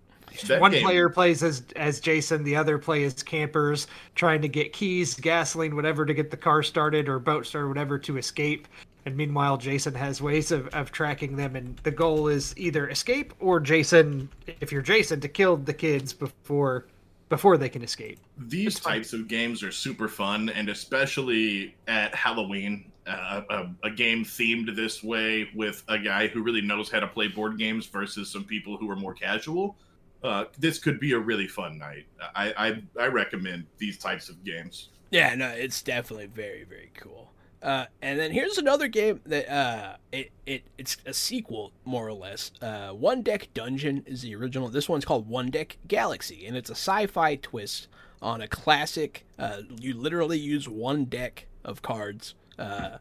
[0.48, 4.73] That One game- player plays as as Jason, the other plays campers trying to get
[4.73, 8.68] keys, gasoline, whatever to get the car started or boat started, whatever to escape.
[9.06, 13.34] And meanwhile, Jason has ways of, of tracking them, and the goal is either escape
[13.40, 14.30] or Jason,
[14.61, 16.86] if you're Jason, to kill the kids before
[17.28, 18.19] before they can escape.
[18.38, 24.76] These types of games are super fun, and especially at Halloween, a, a game themed
[24.76, 28.44] this way with a guy who really knows how to play board games versus some
[28.44, 29.76] people who are more casual.
[30.23, 32.06] Uh, this could be a really fun night.
[32.36, 32.53] I,
[32.98, 34.90] I I recommend these types of games.
[35.10, 37.32] Yeah, no, it's definitely very, very cool.
[37.61, 42.14] Uh, and then here's another game that uh, it, it it's a sequel more or
[42.14, 42.52] less.
[42.61, 44.69] Uh, One Deck Dungeon is the original.
[44.69, 47.88] This one's called One Deck Galaxy, and it's a sci-fi twist
[48.22, 49.26] on a classic.
[49.38, 52.98] Uh, you literally use one deck of cards uh,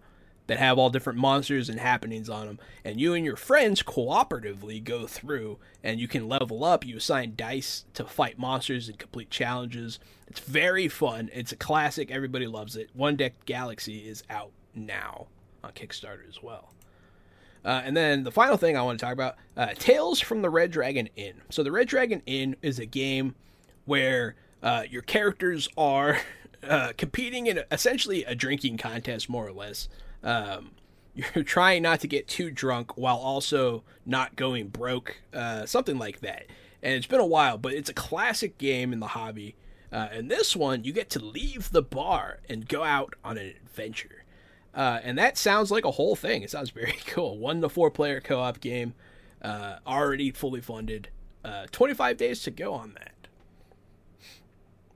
[0.47, 4.83] that have all different monsters and happenings on them, and you and your friends cooperatively
[4.83, 6.85] go through, and you can level up.
[6.85, 10.01] You assign dice to fight monsters and complete challenges.
[10.27, 11.31] It's very fun.
[11.33, 12.11] It's a classic.
[12.11, 12.91] Everybody loves it.
[12.95, 15.27] One Deck Galaxy is out now
[15.63, 16.73] on Kickstarter as well.
[17.65, 20.51] Uh, and then the final thing I want to talk about uh, Tales from the
[20.51, 21.43] Red Dragon Inn.
[21.51, 23.35] So, the Red Dragon Inn is a game
[23.85, 26.19] where uh, your characters are
[26.67, 29.89] uh, competing in essentially a drinking contest, more or less.
[30.23, 30.73] Um,
[31.15, 36.21] you're trying not to get too drunk while also not going broke, uh, something like
[36.21, 36.47] that.
[36.83, 39.57] And it's been a while, but it's a classic game in the hobby.
[39.93, 43.53] Uh, and this one, you get to leave the bar and go out on an
[43.65, 44.25] adventure.
[44.73, 46.43] Uh, and that sounds like a whole thing.
[46.43, 47.39] It sounds very cool.
[47.39, 48.95] One to four player co op game,
[49.43, 51.09] uh, already fully funded.
[51.45, 53.15] Uh, 25 days to go on that.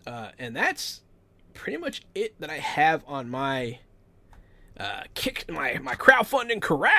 [0.06, 1.00] Uh, and that's
[1.54, 3.78] pretty much it that I have on my
[4.78, 6.92] uh, kick my my crowdfunding corral.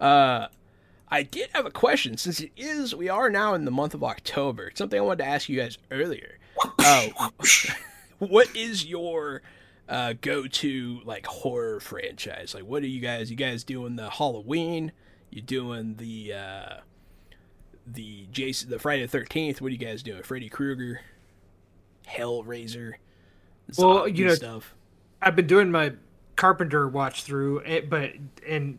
[0.00, 0.48] uh,
[1.08, 4.04] I did have a question since it is we are now in the month of
[4.04, 4.68] October.
[4.68, 6.38] It's something I wanted to ask you guys earlier.
[6.78, 7.08] Uh,
[8.18, 9.42] what is your
[9.88, 12.54] uh, go-to like horror franchise?
[12.54, 13.30] Like, what are you guys?
[13.30, 14.92] You guys doing the Halloween?
[15.30, 16.76] You doing the uh,
[17.86, 19.60] the Jason, the Friday the Thirteenth?
[19.60, 20.22] What are you guys doing?
[20.22, 21.00] Freddy Krueger,
[22.12, 22.92] Hellraiser,
[23.78, 24.74] Well, you know, stuff.
[25.20, 25.92] I've been doing my
[26.36, 28.12] Carpenter watch through, but
[28.46, 28.78] and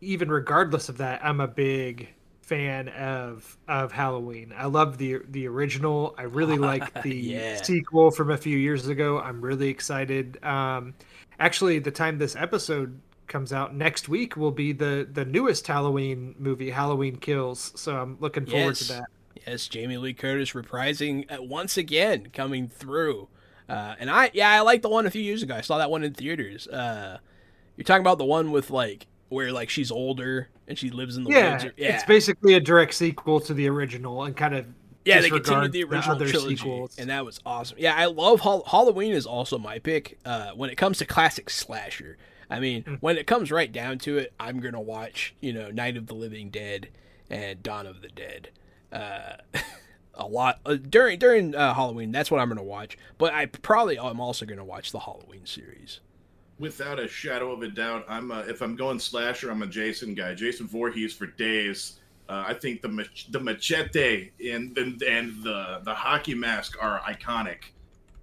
[0.00, 2.08] even regardless of that, I'm a big
[2.42, 4.52] fan of of Halloween.
[4.56, 6.14] I love the the original.
[6.18, 7.62] I really like the Yeah.
[7.62, 9.18] sequel from a few years ago.
[9.20, 10.42] I'm really excited.
[10.44, 10.94] Um,
[11.38, 16.34] actually, the time this episode comes out next week will be the the newest Halloween
[16.38, 17.72] movie, Halloween Kills.
[17.76, 19.04] So I'm looking forward to that.
[19.46, 23.28] Yes, Jamie Lee Curtis reprising uh, once again, coming through.
[23.68, 25.54] Uh, and I, yeah, I like the one a few years ago.
[25.54, 26.66] I saw that one in theaters.
[26.68, 27.18] Uh,
[27.76, 31.24] you're talking about the one with like where like she's older and she lives in
[31.24, 31.64] the Yeah, woods.
[31.64, 34.66] or- yeah, it's basically a direct sequel to the original and kind of
[35.04, 35.20] yeah.
[35.20, 36.96] They continued the original other trilogy, sequels.
[36.98, 37.78] and that was awesome.
[37.80, 39.12] Yeah, I love Hall- Halloween.
[39.14, 42.18] Is also my pick uh, when it comes to classic slasher.
[42.50, 42.98] I mean, Mm.
[43.00, 46.14] when it comes right down to it, I'm gonna watch you know Night of the
[46.14, 46.88] Living Dead
[47.30, 48.50] and Dawn of the Dead.
[48.92, 49.36] Uh,
[50.14, 52.12] a lot uh, during during uh, Halloween.
[52.12, 52.98] That's what I'm gonna watch.
[53.18, 56.00] But I probably I'm also gonna watch the Halloween series.
[56.58, 60.14] Without a shadow of a doubt, I'm a, if I'm going slasher, I'm a Jason
[60.14, 60.34] guy.
[60.34, 61.98] Jason Voorhees for days.
[62.28, 67.00] Uh, I think the mach- the machete and and, and the the hockey mask are
[67.00, 67.64] iconic,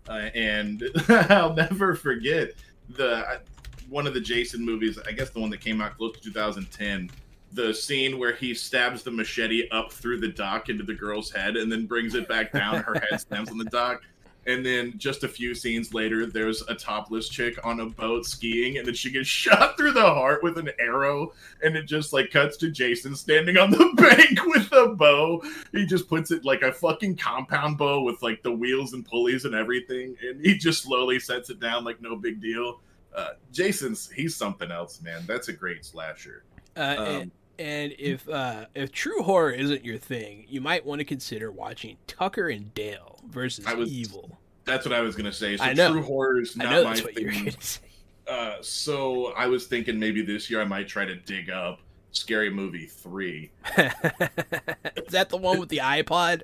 [0.08, 2.54] uh, and I'll never forget
[2.90, 3.42] the
[3.90, 4.98] one of the Jason movies.
[5.08, 7.10] I guess the one that came out close to 2010.
[7.52, 11.58] The scene where he stabs the machete up through the dock into the girl's head
[11.58, 12.84] and then brings it back down.
[12.84, 14.02] Her head slams on the dock.
[14.50, 18.78] And then just a few scenes later, there's a topless chick on a boat skiing,
[18.78, 22.32] and then she gets shot through the heart with an arrow, and it just like
[22.32, 25.44] cuts to Jason standing on the bank with a bow.
[25.72, 29.46] He just puts it like a fucking compound bow with like the wheels and pulleys
[29.46, 32.80] and everything, and he just slowly sets it down like no big deal.
[33.16, 35.26] Uh, Jason's he's something else, man.
[35.28, 36.44] That's a great slasher.
[36.80, 41.00] Uh, and, Um, and if uh, if true horror isn't your thing, you might want
[41.00, 44.38] to consider watching Tucker and Dale versus was- Evil.
[44.66, 45.58] That's what I was gonna say.
[45.58, 45.92] So I know.
[45.92, 47.44] true horror is not my that's what you were thing.
[47.46, 47.82] going to say.
[48.28, 51.80] Uh, so I was thinking maybe this year I might try to dig up
[52.12, 53.50] Scary Movie three.
[53.78, 56.44] Is that the one with the iPod?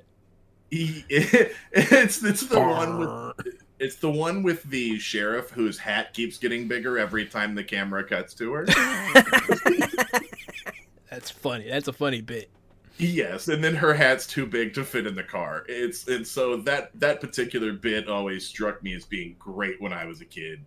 [0.72, 6.38] He, it's it's the one with it's the one with the sheriff whose hat keeps
[6.38, 8.66] getting bigger every time the camera cuts to her.
[11.16, 11.66] That's funny.
[11.70, 12.50] That's a funny bit.
[12.98, 15.64] yes, and then her hat's too big to fit in the car.
[15.66, 20.04] It's and so that that particular bit always struck me as being great when I
[20.04, 20.60] was a kid.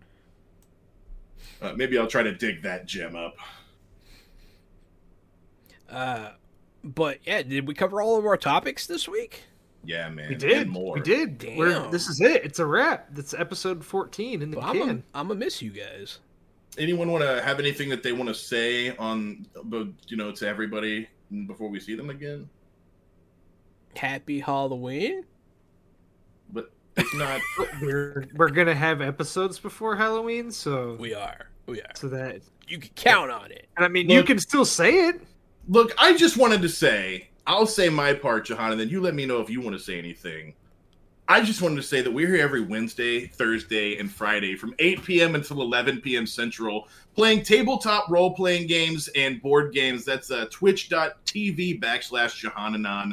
[1.62, 3.36] Uh, maybe I'll try to dig that gem up.
[5.88, 6.30] Uh,
[6.82, 9.44] but yeah, did we cover all of our topics this week?
[9.84, 10.30] Yeah, man.
[10.30, 10.66] We did.
[10.68, 10.94] More.
[10.94, 11.44] We did.
[11.56, 11.92] We're, Damn.
[11.92, 12.44] this is it.
[12.44, 13.06] It's a wrap.
[13.12, 15.04] That's episode 14 in the Well, I'm can.
[15.14, 16.18] I'm gonna miss you guys.
[16.78, 20.46] Anyone want to have anything that they want to say on, but you know, to
[20.48, 21.08] everybody
[21.46, 22.48] before we see them again?
[23.96, 25.24] Happy Halloween.
[26.52, 27.40] But if not,
[27.82, 31.46] we're we're gonna have episodes before Halloween, so We are.
[31.66, 31.90] We are.
[31.94, 33.66] so that You can count on it.
[33.76, 35.20] and I mean you can still say it.
[35.68, 39.14] look, I just wanted to say, I'll say my part, Jahan, and then you let
[39.14, 40.54] me know if you want to say anything.
[41.30, 45.04] I just wanted to say that we're here every Wednesday, Thursday, and Friday from 8
[45.04, 45.36] p.m.
[45.36, 46.26] until 11 p.m.
[46.26, 50.04] Central, playing tabletop role playing games and board games.
[50.04, 53.12] That's uh, twitch.tv backslash Jahananon.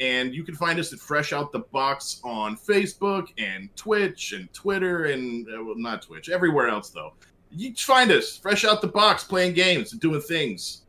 [0.00, 4.50] And you can find us at Fresh Out the Box on Facebook and Twitch and
[4.54, 7.12] Twitter and, uh, well, not Twitch, everywhere else, though.
[7.50, 10.84] You find us, Fresh Out the Box, playing games and doing things.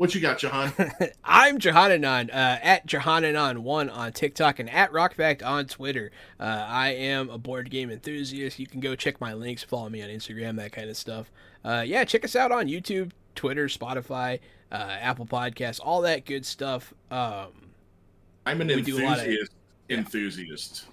[0.00, 0.72] What you got, Jahan?
[1.24, 2.32] I'm Jahananon, uh,
[2.62, 6.10] at Jahananon1 on TikTok and at Rockfact on Twitter.
[6.40, 8.58] Uh, I am a board game enthusiast.
[8.58, 11.30] You can go check my links, follow me on Instagram, that kind of stuff.
[11.62, 14.40] Uh, yeah, check us out on YouTube, Twitter, Spotify,
[14.72, 16.94] uh, Apple Podcasts, all that good stuff.
[17.10, 17.48] Um,
[18.46, 19.52] I'm an We do a lot of- enthusiast.
[19.90, 19.96] yeah.
[19.98, 20.84] Enthusiast.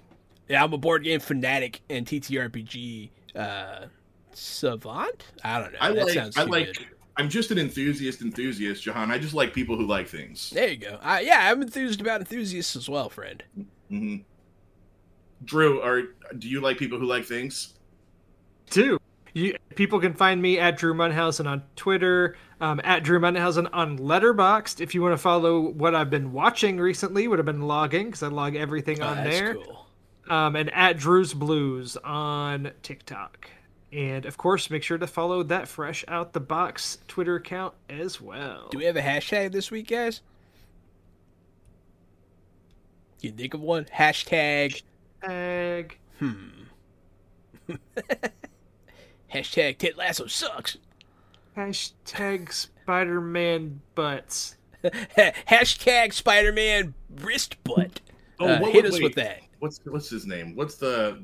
[0.50, 3.86] yeah, I'm a board game fanatic and TTRPG uh,
[4.34, 5.24] savant.
[5.42, 5.78] I don't know.
[5.80, 6.12] I that like.
[6.14, 6.66] sounds I like.
[6.74, 6.86] good.
[7.18, 8.22] I'm just an enthusiast.
[8.22, 9.10] Enthusiast, Jahan.
[9.10, 10.50] I just like people who like things.
[10.50, 10.98] There you go.
[11.02, 13.42] Uh, yeah, I'm enthused about enthusiasts as well, friend.
[13.88, 14.16] hmm
[15.44, 16.02] Drew, are
[16.38, 17.74] do you like people who like things?
[18.70, 18.98] too.
[19.34, 23.98] You, people can find me at Drew Munhausen on Twitter, um, at Drew Munhausen on
[23.98, 24.80] Letterboxd.
[24.80, 28.22] If you want to follow what I've been watching recently, would have been logging because
[28.22, 29.54] I log everything Oh, on that's there.
[29.54, 29.86] cool.
[30.28, 33.48] Um, and at Drew's Blues on TikTok.
[33.92, 38.20] And of course, make sure to follow that Fresh Out the Box Twitter account as
[38.20, 38.68] well.
[38.70, 40.20] Do we have a hashtag this week, guys?
[43.20, 43.84] You think of one?
[43.86, 44.82] Hashtag.
[45.22, 45.98] Tag.
[46.18, 46.48] Hmm.
[49.34, 50.76] Hashtag Ted Lasso sucks.
[51.56, 54.56] Hashtag Spider Man butts.
[54.84, 58.00] Hashtag Spider Man wrist butt.
[58.38, 59.40] Oh, Uh, what hit would- us wait, with that.
[59.58, 60.54] What's what's his name?
[60.54, 61.20] What's the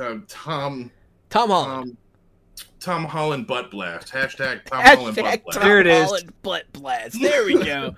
[0.00, 0.90] uh, Tom
[1.30, 1.90] Tom Holland.
[1.92, 1.96] um,
[2.80, 4.12] Tom Holland butt blast?
[4.12, 5.58] Hashtag Tom Holland butt blast.
[5.58, 6.04] Tom There it is.
[6.06, 7.16] Holland butt blast.
[7.20, 7.94] There we go.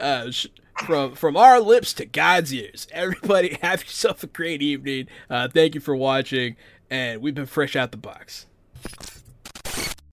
[0.00, 0.46] uh, sh-
[0.84, 2.86] from from our lips to God's ears.
[2.92, 5.08] Everybody, have yourself a great evening.
[5.30, 6.56] Uh, thank you for watching,
[6.90, 8.46] and we've been fresh out the box.